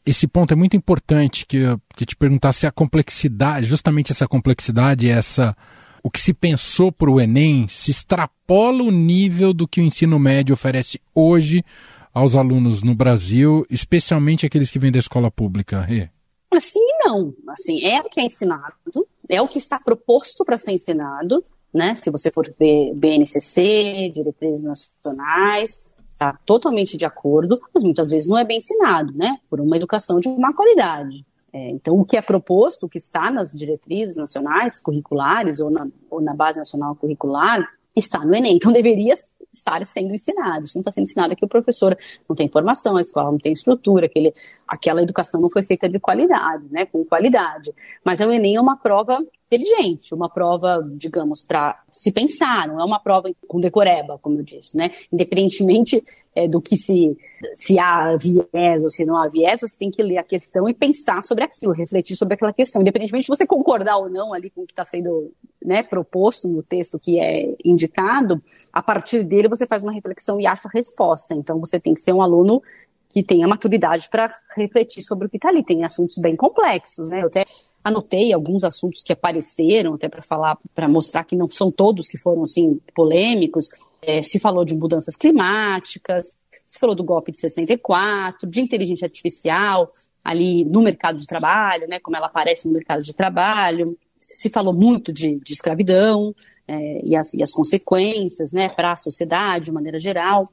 Esse 0.04 0.26
ponto 0.26 0.52
é 0.52 0.56
muito 0.56 0.76
importante 0.76 1.46
que 1.46 1.58
eu 1.58 1.80
que 1.96 2.04
te 2.04 2.16
perguntar 2.16 2.52
se 2.52 2.66
a 2.66 2.72
complexidade, 2.72 3.66
justamente 3.66 4.10
essa 4.10 4.26
complexidade, 4.26 5.08
essa 5.08 5.56
o 6.02 6.10
que 6.10 6.20
se 6.20 6.32
pensou 6.32 6.90
para 6.90 7.10
o 7.10 7.20
Enem, 7.20 7.68
se 7.68 7.90
extrapola 7.90 8.82
o 8.82 8.90
nível 8.90 9.52
do 9.52 9.68
que 9.68 9.80
o 9.80 9.84
ensino 9.84 10.18
médio 10.18 10.54
oferece 10.54 11.00
hoje 11.14 11.64
aos 12.12 12.34
alunos 12.36 12.82
no 12.82 12.94
Brasil, 12.94 13.64
especialmente 13.70 14.46
aqueles 14.46 14.70
que 14.70 14.78
vêm 14.78 14.90
da 14.90 14.98
escola 14.98 15.30
pública. 15.30 15.80
Rê. 15.82 16.08
Assim 16.52 16.80
não, 17.04 17.32
assim 17.50 17.84
é 17.84 18.00
o 18.00 18.08
que 18.08 18.20
é 18.20 18.24
ensinado, 18.24 19.06
é 19.28 19.40
o 19.40 19.46
que 19.46 19.58
está 19.58 19.78
proposto 19.78 20.44
para 20.44 20.58
ser 20.58 20.72
ensinado, 20.72 21.40
né? 21.72 21.94
Se 21.94 22.10
você 22.10 22.30
for 22.30 22.52
ver 22.58 22.92
BNCC, 22.94 24.10
diretrizes 24.12 24.64
nacionais, 24.64 25.86
está 26.20 26.38
totalmente 26.44 26.98
de 26.98 27.06
acordo, 27.06 27.58
mas 27.74 27.82
muitas 27.82 28.10
vezes 28.10 28.28
não 28.28 28.36
é 28.36 28.44
bem 28.44 28.58
ensinado, 28.58 29.12
né? 29.14 29.38
Por 29.48 29.58
uma 29.58 29.76
educação 29.76 30.20
de 30.20 30.28
má 30.28 30.52
qualidade. 30.52 31.24
É, 31.52 31.70
então, 31.70 31.98
o 31.98 32.04
que 32.04 32.16
é 32.16 32.22
proposto, 32.22 32.84
o 32.84 32.88
que 32.88 32.98
está 32.98 33.30
nas 33.30 33.52
diretrizes 33.52 34.16
nacionais 34.16 34.78
curriculares 34.78 35.58
ou 35.58 35.70
na, 35.70 35.88
ou 36.10 36.22
na 36.22 36.34
base 36.34 36.58
nacional 36.58 36.94
curricular, 36.94 37.66
está 37.96 38.24
no 38.24 38.34
Enem. 38.34 38.56
Então, 38.56 38.70
deveria 38.70 39.14
estar 39.52 39.84
sendo 39.86 40.14
ensinado. 40.14 40.66
Isso 40.66 40.76
não 40.76 40.82
está 40.82 40.90
sendo 40.90 41.04
ensinado 41.04 41.32
é 41.32 41.36
que 41.36 41.44
o 41.44 41.48
professor 41.48 41.96
não 42.28 42.36
tem 42.36 42.48
formação, 42.48 42.96
a 42.96 43.00
escola 43.00 43.32
não 43.32 43.38
tem 43.38 43.52
estrutura, 43.52 44.06
aquele, 44.06 44.32
aquela 44.68 45.02
educação 45.02 45.40
não 45.40 45.50
foi 45.50 45.64
feita 45.64 45.88
de 45.88 45.98
qualidade, 45.98 46.66
né, 46.70 46.86
com 46.86 47.04
qualidade. 47.04 47.72
Mas 48.04 48.20
o 48.20 48.30
Enem 48.30 48.56
é 48.56 48.60
uma 48.60 48.76
prova 48.76 49.18
inteligente, 49.50 50.14
uma 50.14 50.28
prova, 50.28 50.80
digamos, 50.94 51.42
para 51.42 51.82
se 51.90 52.12
pensar, 52.12 52.68
não 52.68 52.80
é 52.80 52.84
uma 52.84 53.00
prova 53.00 53.28
com 53.48 53.60
decoreba, 53.60 54.16
como 54.18 54.38
eu 54.38 54.44
disse, 54.44 54.76
né? 54.76 54.92
Independentemente 55.12 56.04
é, 56.34 56.46
do 56.46 56.60
que 56.60 56.76
se, 56.76 57.16
se 57.54 57.76
há 57.76 58.16
viés 58.16 58.84
ou 58.84 58.88
se 58.88 59.04
não 59.04 59.16
há 59.16 59.26
viés, 59.26 59.60
você 59.60 59.76
tem 59.76 59.90
que 59.90 60.02
ler 60.02 60.18
a 60.18 60.22
questão 60.22 60.68
e 60.68 60.74
pensar 60.74 61.22
sobre 61.24 61.42
aquilo, 61.42 61.72
refletir 61.72 62.14
sobre 62.14 62.34
aquela 62.34 62.52
questão, 62.52 62.80
independentemente 62.80 63.24
de 63.24 63.36
você 63.36 63.44
concordar 63.44 63.96
ou 63.96 64.08
não 64.08 64.32
ali 64.32 64.50
com 64.50 64.62
o 64.62 64.66
que 64.66 64.72
está 64.72 64.84
sendo 64.84 65.32
né, 65.60 65.82
proposto 65.82 66.46
no 66.46 66.62
texto 66.62 67.00
que 67.00 67.18
é 67.18 67.52
indicado, 67.64 68.40
a 68.72 68.80
partir 68.80 69.24
dele 69.24 69.48
você 69.48 69.66
faz 69.66 69.82
uma 69.82 69.92
reflexão 69.92 70.40
e 70.40 70.46
acha 70.46 70.68
a 70.68 70.70
resposta. 70.70 71.34
Então 71.34 71.58
você 71.58 71.80
tem 71.80 71.92
que 71.92 72.00
ser 72.00 72.12
um 72.12 72.22
aluno 72.22 72.62
que 73.08 73.24
tenha 73.24 73.48
maturidade 73.48 74.08
para 74.08 74.32
refletir 74.56 75.02
sobre 75.02 75.26
o 75.26 75.28
que 75.30 75.36
está 75.36 75.48
ali. 75.48 75.64
Tem 75.64 75.84
assuntos 75.84 76.16
bem 76.18 76.36
complexos, 76.36 77.10
né? 77.10 77.22
Eu 77.22 77.26
até 77.26 77.44
anotei 77.82 78.32
alguns 78.32 78.64
assuntos 78.64 79.02
que 79.02 79.12
apareceram, 79.12 79.94
até 79.94 80.08
para 80.08 80.22
falar, 80.22 80.58
para 80.74 80.88
mostrar 80.88 81.24
que 81.24 81.36
não 81.36 81.48
são 81.48 81.70
todos 81.70 82.08
que 82.08 82.18
foram 82.18 82.42
assim 82.42 82.80
polêmicos. 82.94 83.68
É, 84.02 84.22
se 84.22 84.38
falou 84.38 84.64
de 84.64 84.74
mudanças 84.74 85.16
climáticas, 85.16 86.34
se 86.64 86.78
falou 86.78 86.94
do 86.94 87.04
golpe 87.04 87.32
de 87.32 87.40
64, 87.40 88.48
de 88.48 88.60
inteligência 88.60 89.06
artificial 89.06 89.90
ali 90.22 90.64
no 90.64 90.82
mercado 90.82 91.18
de 91.18 91.26
trabalho, 91.26 91.88
né? 91.88 91.98
Como 91.98 92.16
ela 92.16 92.26
aparece 92.26 92.66
no 92.66 92.74
mercado 92.74 93.02
de 93.02 93.12
trabalho. 93.14 93.98
Se 94.30 94.48
falou 94.50 94.72
muito 94.72 95.12
de, 95.12 95.40
de 95.40 95.52
escravidão 95.52 96.34
é, 96.68 97.00
e, 97.04 97.16
as, 97.16 97.34
e 97.34 97.42
as 97.42 97.50
consequências, 97.50 98.52
né, 98.52 98.68
para 98.68 98.92
a 98.92 98.96
sociedade 98.96 99.66
de 99.66 99.72
maneira 99.72 99.98
geral 99.98 100.44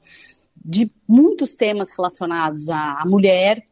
de 0.64 0.90
muitos 1.06 1.54
temas 1.54 1.90
relacionados 1.96 2.68
à, 2.68 3.00
à 3.00 3.06
mulher, 3.06 3.62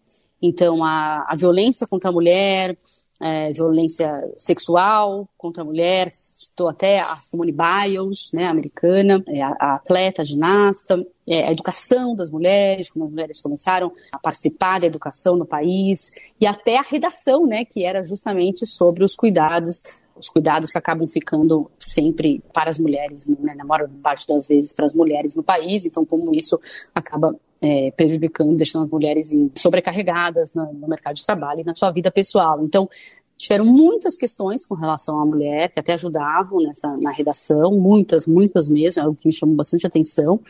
então 0.40 0.84
a, 0.84 1.26
a, 1.28 1.34
violência 1.34 1.86
contra 1.86 2.10
a 2.10 2.12
mulher, 2.12 2.76
é, 3.20 3.52
violência 3.52 4.22
sexual 4.36 5.28
contra 5.36 5.62
a 5.62 5.64
mulher, 5.64 6.10
estou 6.12 6.68
até 6.68 7.00
a 7.00 7.18
Simone 7.20 7.52
Biles, 7.52 8.30
né, 8.32 8.46
americana, 8.46 9.22
é, 9.26 9.42
a, 9.42 9.56
a, 9.58 9.74
atleta, 9.74 10.22
a 10.22 10.24
ginasta, 10.24 11.06
é, 11.26 11.48
a 11.48 11.52
educação 11.52 12.14
das 12.14 12.30
mulheres, 12.30 12.90
como 12.90 13.04
as 13.04 13.10
mulheres 13.10 13.40
começaram 13.40 13.92
a 14.12 14.18
participar 14.18 14.80
da 14.80 14.86
educação 14.86 15.36
no 15.36 15.46
país, 15.46 16.12
e 16.40 16.46
até 16.46 16.76
a 16.76 16.82
redação, 16.82 17.46
né, 17.46 17.64
que 17.64 17.84
era 17.84 18.04
justamente 18.04 18.66
sobre 18.66 19.04
os 19.04 19.14
cuidados 19.14 19.82
os 20.18 20.30
cuidados 20.30 20.72
que 20.72 20.78
acabam 20.78 21.06
ficando 21.06 21.70
sempre 21.78 22.42
para 22.52 22.70
as 22.70 22.78
mulheres, 22.78 23.26
né, 23.26 23.54
na 23.54 23.64
maior 23.64 23.88
parte 24.02 24.26
das 24.26 24.46
vezes 24.46 24.72
para 24.72 24.86
as 24.86 24.94
mulheres 24.94 25.36
no 25.36 25.42
país, 25.42 25.84
então 25.84 26.04
como 26.04 26.34
isso 26.34 26.58
acaba 26.94 27.36
é, 27.60 27.90
prejudicando, 27.90 28.56
deixando 28.56 28.84
as 28.84 28.90
mulheres 28.90 29.30
sobrecarregadas 29.56 30.54
no, 30.54 30.72
no 30.72 30.88
mercado 30.88 31.16
de 31.16 31.24
trabalho 31.24 31.60
e 31.60 31.64
na 31.64 31.74
sua 31.74 31.90
vida 31.90 32.10
pessoal. 32.10 32.64
Então, 32.64 32.88
tiveram 33.36 33.64
muitas 33.64 34.16
questões 34.16 34.64
com 34.64 34.74
relação 34.74 35.20
à 35.20 35.26
mulher, 35.26 35.70
que 35.70 35.78
até 35.78 35.92
ajudavam 35.92 36.60
nessa, 36.62 36.96
na 36.96 37.12
redação, 37.12 37.72
muitas, 37.72 38.26
muitas 38.26 38.68
mesmo, 38.68 39.00
é 39.00 39.04
algo 39.04 39.16
que 39.16 39.28
me 39.28 39.32
chamou 39.32 39.54
bastante 39.54 39.86
atenção, 39.86 40.40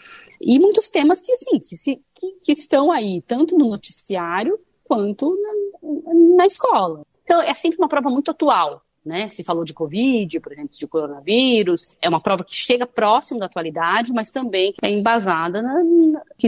e 0.41 0.59
muitos 0.59 0.89
temas 0.89 1.21
que, 1.21 1.35
sim, 1.35 1.59
que, 1.59 1.77
se, 1.77 2.01
que, 2.15 2.33
que 2.43 2.53
estão 2.53 2.93
aí, 2.93 3.23
tanto 3.23 3.59
no 3.59 3.69
noticiário 3.69 4.59
quanto 4.85 5.37
na, 5.37 6.37
na 6.37 6.47
escola. 6.47 7.03
Então, 7.25 7.43
é 7.43 7.53
sempre 7.55 7.79
uma 7.79 7.89
prova 7.89 8.09
muito 8.09 8.31
atual, 8.31 8.83
né? 9.07 9.29
Se 9.29 9.45
falou 9.45 9.65
de 9.65 9.73
Covid, 9.73 10.41
por 10.41 10.53
exemplo, 10.53 10.77
de 10.77 10.87
coronavírus. 10.87 11.93
É 12.03 12.09
uma 12.09 12.21
prova 12.21 12.45
que 12.45 12.55
chega 12.55 12.87
próximo 12.87 13.41
da 13.41 13.47
atualidade, 13.47 14.13
mas 14.13 14.31
também 14.31 14.75
é 14.83 14.91
embasada 14.91 15.63
nas, 15.63 15.89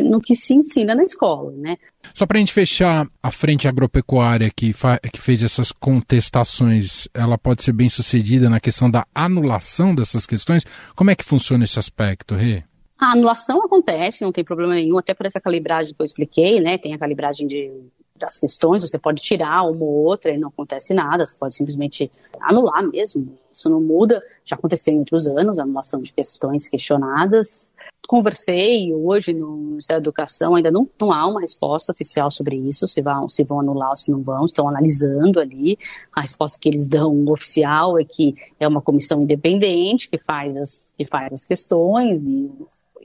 no 0.04 0.20
que 0.20 0.34
se 0.34 0.54
ensina 0.54 0.94
na 0.94 1.04
escola, 1.04 1.52
né? 1.52 1.76
Só 2.12 2.26
para 2.26 2.38
a 2.38 2.40
gente 2.40 2.52
fechar, 2.52 3.06
a 3.22 3.30
frente 3.30 3.68
agropecuária 3.68 4.50
que, 4.54 4.72
que 5.12 5.20
fez 5.20 5.42
essas 5.42 5.70
contestações, 5.72 7.08
ela 7.14 7.38
pode 7.38 7.62
ser 7.62 7.72
bem 7.72 7.88
sucedida 7.88 8.50
na 8.50 8.60
questão 8.60 8.90
da 8.90 9.06
anulação 9.14 9.94
dessas 9.94 10.26
questões? 10.26 10.64
Como 10.94 11.10
é 11.10 11.14
que 11.14 11.24
funciona 11.24 11.64
esse 11.64 11.78
aspecto, 11.78 12.34
Rê? 12.34 12.64
A 12.98 13.12
anulação 13.12 13.64
acontece, 13.64 14.24
não 14.24 14.32
tem 14.32 14.44
problema 14.44 14.74
nenhum, 14.74 14.98
até 14.98 15.14
por 15.14 15.24
essa 15.24 15.40
calibragem 15.40 15.94
que 15.94 16.02
eu 16.02 16.04
expliquei, 16.04 16.60
né? 16.60 16.76
Tem 16.76 16.94
a 16.94 16.98
calibragem 16.98 17.46
de 17.46 17.70
das 18.18 18.38
questões, 18.38 18.82
você 18.82 18.98
pode 18.98 19.22
tirar 19.22 19.62
uma 19.62 19.84
ou 19.84 20.04
outra 20.04 20.30
e 20.30 20.38
não 20.38 20.48
acontece 20.48 20.92
nada, 20.92 21.24
você 21.24 21.36
pode 21.36 21.54
simplesmente 21.54 22.10
anular 22.40 22.82
mesmo. 22.86 23.38
Isso 23.50 23.70
não 23.70 23.80
muda, 23.80 24.22
já 24.44 24.56
aconteceu 24.56 24.92
em 24.92 24.98
outros 24.98 25.26
anos, 25.26 25.58
anulação 25.58 26.02
de 26.02 26.12
questões 26.12 26.68
questionadas. 26.68 27.68
Conversei 28.06 28.94
hoje 28.94 29.34
no 29.34 29.56
Ministério 29.56 30.02
da 30.02 30.06
Educação, 30.06 30.54
ainda 30.54 30.70
não, 30.70 30.88
não 30.98 31.12
há 31.12 31.26
uma 31.26 31.40
resposta 31.40 31.92
oficial 31.92 32.30
sobre 32.30 32.56
isso, 32.56 32.86
se 32.86 33.02
vão, 33.02 33.28
se 33.28 33.44
vão 33.44 33.60
anular 33.60 33.90
ou 33.90 33.96
se 33.96 34.10
não 34.10 34.22
vão, 34.22 34.46
estão 34.46 34.66
analisando 34.66 35.38
ali. 35.38 35.78
A 36.14 36.22
resposta 36.22 36.58
que 36.58 36.68
eles 36.70 36.88
dão 36.88 37.26
oficial 37.28 37.98
é 37.98 38.04
que 38.04 38.34
é 38.58 38.66
uma 38.66 38.80
comissão 38.80 39.22
independente 39.22 40.08
que 40.08 40.16
faz 40.16 40.56
as, 40.56 40.86
que 40.96 41.04
faz 41.04 41.32
as 41.32 41.44
questões 41.44 42.22
e 42.22 42.50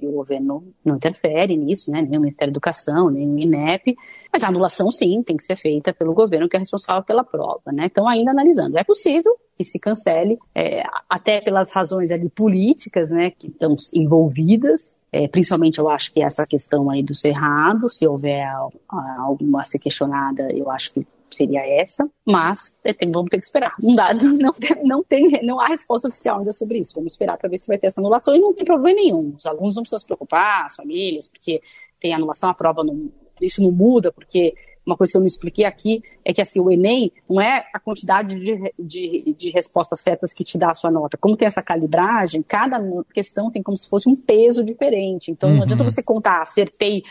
e 0.02 0.08
o 0.08 0.12
governo 0.12 0.74
não 0.84 0.96
interfere 0.96 1.56
nisso, 1.56 1.92
né, 1.92 2.02
nem 2.02 2.18
o 2.18 2.22
Ministério 2.22 2.52
da 2.52 2.56
Educação, 2.56 3.10
nem 3.10 3.30
o 3.30 3.40
INEP, 3.40 3.96
mas 4.32 4.44
a 4.44 4.48
anulação 4.48 4.92
sim 4.92 5.22
tem 5.24 5.38
que 5.38 5.44
ser 5.44 5.56
feita 5.56 5.94
pelo 5.94 6.14
governo 6.14 6.50
que 6.50 6.56
é 6.56 6.60
responsável 6.60 7.04
pela 7.04 7.24
prova, 7.24 7.72
né, 7.72 7.86
então 7.86 8.08
ainda 8.08 8.32
analisando, 8.32 8.78
é 8.78 8.84
possível 8.84 9.36
que 9.56 9.64
se 9.64 9.80
cancele, 9.80 10.38
é, 10.56 10.84
até 11.10 11.42
pelas 11.42 11.72
razões 11.72 12.12
ali 12.12 12.30
políticas, 12.30 13.12
né, 13.12 13.32
que 13.32 13.48
estão 13.48 13.76
envolvidas, 13.94 14.98
é, 15.12 15.28
principalmente 15.28 15.78
eu 15.78 15.88
acho 15.90 16.12
que 16.12 16.24
essa 16.24 16.46
questão 16.46 16.90
aí 16.90 17.04
do 17.04 17.14
cerrado, 17.14 17.88
se 17.88 18.08
houver 18.08 18.48
alguma 18.88 19.62
a 19.62 19.64
ser 19.64 19.78
questionada, 19.78 20.48
eu 20.52 20.72
acho 20.72 20.94
que 20.94 21.08
seria 21.36 21.62
essa, 21.80 22.10
mas 22.26 22.76
é, 22.84 22.94
tem, 22.94 23.12
vamos 23.12 23.30
ter 23.30 23.40
que 23.40 23.46
esperar. 23.46 23.76
Não, 23.80 23.96
dá, 23.96 24.14
não, 24.40 24.52
tem, 24.52 24.84
não, 24.84 25.04
tem, 25.04 25.44
não 25.44 25.60
há 25.60 25.68
resposta 25.68 26.08
oficial 26.08 26.40
ainda 26.40 26.52
sobre 26.52 26.80
isso. 26.80 26.96
Vamos 26.96 27.14
esperar 27.14 27.38
para 27.38 27.50
ver 27.50 27.58
se 27.58 27.68
vai 27.68 27.78
ter 27.78 27.88
essa 27.88 28.02
anulação 28.02 28.36
e 28.36 28.40
não 28.40 28.54
tem 28.54 28.66
problema 28.66 29.00
nenhum. 29.00 29.34
Os 29.38 29.46
alunos 29.46 29.76
não 29.76 29.84
precisam 29.84 30.00
se 30.00 30.06
preocupar, 30.06 30.66
as 30.66 30.76
famílias, 30.76 31.28
porque 31.28 31.60
tem 32.00 32.14
anulação, 32.14 32.50
a 32.50 32.54
prova 32.54 32.84
não, 32.84 33.12
isso 33.42 33.62
não 33.62 33.72
muda, 33.72 34.12
porque 34.12 34.54
uma 34.86 34.98
coisa 34.98 35.12
que 35.12 35.18
eu 35.18 35.22
não 35.22 35.28
expliquei 35.28 35.66
aqui 35.66 36.02
é 36.24 36.34
que 36.34 36.42
assim, 36.42 36.60
o 36.60 36.70
Enem 36.70 37.12
não 37.30 37.42
é 37.42 37.66
a 37.74 37.80
quantidade 37.80 38.40
de, 38.40 38.74
de, 38.78 39.36
de 39.38 39.50
respostas 39.50 40.02
certas 40.02 40.34
que 40.34 40.44
te 40.44 40.58
dá 40.58 40.72
a 40.72 40.74
sua 40.74 40.92
nota. 40.92 41.18
Como 41.18 41.38
tem 41.38 41.46
essa 41.46 41.62
calibragem, 41.62 42.42
cada 42.42 42.80
questão 43.14 43.50
tem 43.50 43.64
como 43.64 43.78
se 43.78 43.88
fosse 43.90 44.10
um 44.10 44.16
peso 44.16 44.64
diferente. 44.64 45.32
Então 45.32 45.50
uhum. 45.50 45.56
não 45.58 45.64
adianta 45.64 45.84
você 45.84 46.04
contar, 46.04 46.42
acertei 46.42 47.04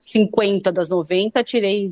50 0.00 0.72
das 0.72 0.88
90, 0.88 1.44
tirei 1.44 1.90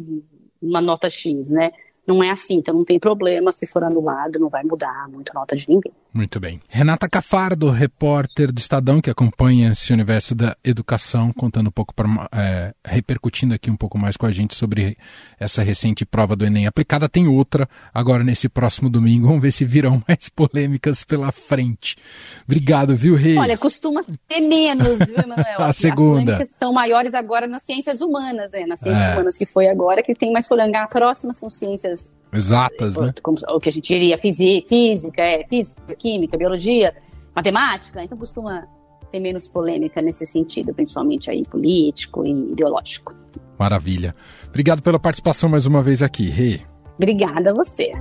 uma 0.60 0.80
nota 0.80 1.08
X, 1.08 1.48
né? 1.50 1.72
Não 2.06 2.22
é 2.24 2.30
assim, 2.30 2.56
então 2.56 2.74
não 2.74 2.84
tem 2.84 2.98
problema 2.98 3.52
se 3.52 3.66
for 3.66 3.84
anulado, 3.84 4.38
não 4.38 4.48
vai 4.48 4.64
mudar 4.64 5.08
muito 5.08 5.30
a 5.30 5.34
nota 5.34 5.54
de 5.54 5.68
ninguém. 5.68 5.92
Muito 6.12 6.40
bem. 6.40 6.60
Renata 6.68 7.08
Cafardo, 7.08 7.70
repórter 7.70 8.52
do 8.52 8.58
Estadão, 8.58 9.00
que 9.00 9.08
acompanha 9.08 9.70
esse 9.70 9.92
universo 9.92 10.34
da 10.34 10.56
educação, 10.64 11.32
contando 11.32 11.68
um 11.68 11.72
pouco, 11.72 11.94
pra, 11.94 12.28
é, 12.32 12.74
repercutindo 12.84 13.54
aqui 13.54 13.70
um 13.70 13.76
pouco 13.76 13.96
mais 13.96 14.16
com 14.16 14.26
a 14.26 14.32
gente 14.32 14.56
sobre 14.56 14.96
essa 15.38 15.62
recente 15.62 16.04
prova 16.04 16.34
do 16.34 16.44
Enem 16.44 16.66
aplicada. 16.66 17.08
Tem 17.08 17.28
outra 17.28 17.68
agora 17.94 18.24
nesse 18.24 18.48
próximo 18.48 18.90
domingo. 18.90 19.28
Vamos 19.28 19.40
ver 19.40 19.52
se 19.52 19.64
virão 19.64 20.02
mais 20.08 20.28
polêmicas 20.28 21.04
pela 21.04 21.30
frente. 21.30 21.96
Obrigado, 22.44 22.96
viu, 22.96 23.14
Rei? 23.14 23.38
Olha, 23.38 23.56
costuma 23.56 24.02
ter 24.26 24.40
menos, 24.40 24.98
viu, 24.98 25.16
Emanuel? 25.16 25.62
a 25.62 25.72
segunda. 25.72 26.42
As 26.42 26.50
são 26.50 26.72
maiores 26.72 27.14
agora 27.14 27.46
nas 27.46 27.62
ciências 27.62 28.00
humanas, 28.00 28.50
né? 28.50 28.66
Nas 28.66 28.80
ciências 28.80 29.06
é. 29.06 29.12
humanas 29.12 29.36
que 29.36 29.46
foi 29.46 29.68
agora, 29.68 30.02
que 30.02 30.14
tem 30.14 30.32
mais 30.32 30.48
polêmica. 30.48 30.82
A 30.82 30.88
próxima 30.88 31.32
são 31.32 31.48
ciências 31.48 32.10
exatas, 32.32 32.96
né? 32.96 33.12
Como, 33.22 33.38
o 33.48 33.60
que 33.60 33.68
a 33.68 33.72
gente 33.72 33.86
diria 33.86 34.18
física, 34.18 35.22
é, 35.22 35.46
física, 35.46 35.94
química, 35.96 36.36
biologia, 36.36 36.94
matemática, 37.34 38.02
então 38.02 38.16
costuma 38.16 38.66
ter 39.10 39.20
menos 39.20 39.48
polêmica 39.48 40.00
nesse 40.00 40.26
sentido, 40.26 40.72
principalmente 40.72 41.30
aí 41.30 41.44
político 41.44 42.24
e 42.24 42.52
ideológico. 42.52 43.14
Maravilha. 43.58 44.14
Obrigado 44.48 44.82
pela 44.82 44.98
participação 44.98 45.48
mais 45.48 45.66
uma 45.66 45.82
vez 45.82 46.02
aqui, 46.02 46.28
Rê. 46.28 46.60
Obrigada 46.96 47.50
a 47.50 47.54
você. 47.54 47.92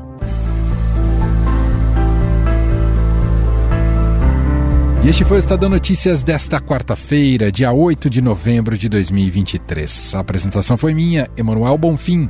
E 5.02 5.08
este 5.08 5.24
foi 5.24 5.38
o 5.38 5.40
Estadão 5.40 5.70
Notícias 5.70 6.24
desta 6.24 6.60
quarta-feira, 6.60 7.50
dia 7.50 7.72
8 7.72 8.10
de 8.10 8.22
novembro 8.22 8.78
de 8.78 8.90
2023. 8.90 10.14
A 10.14 10.20
apresentação 10.20 10.76
foi 10.76 10.94
minha, 10.94 11.30
Emanuel 11.38 11.78
Bonfim. 11.78 12.30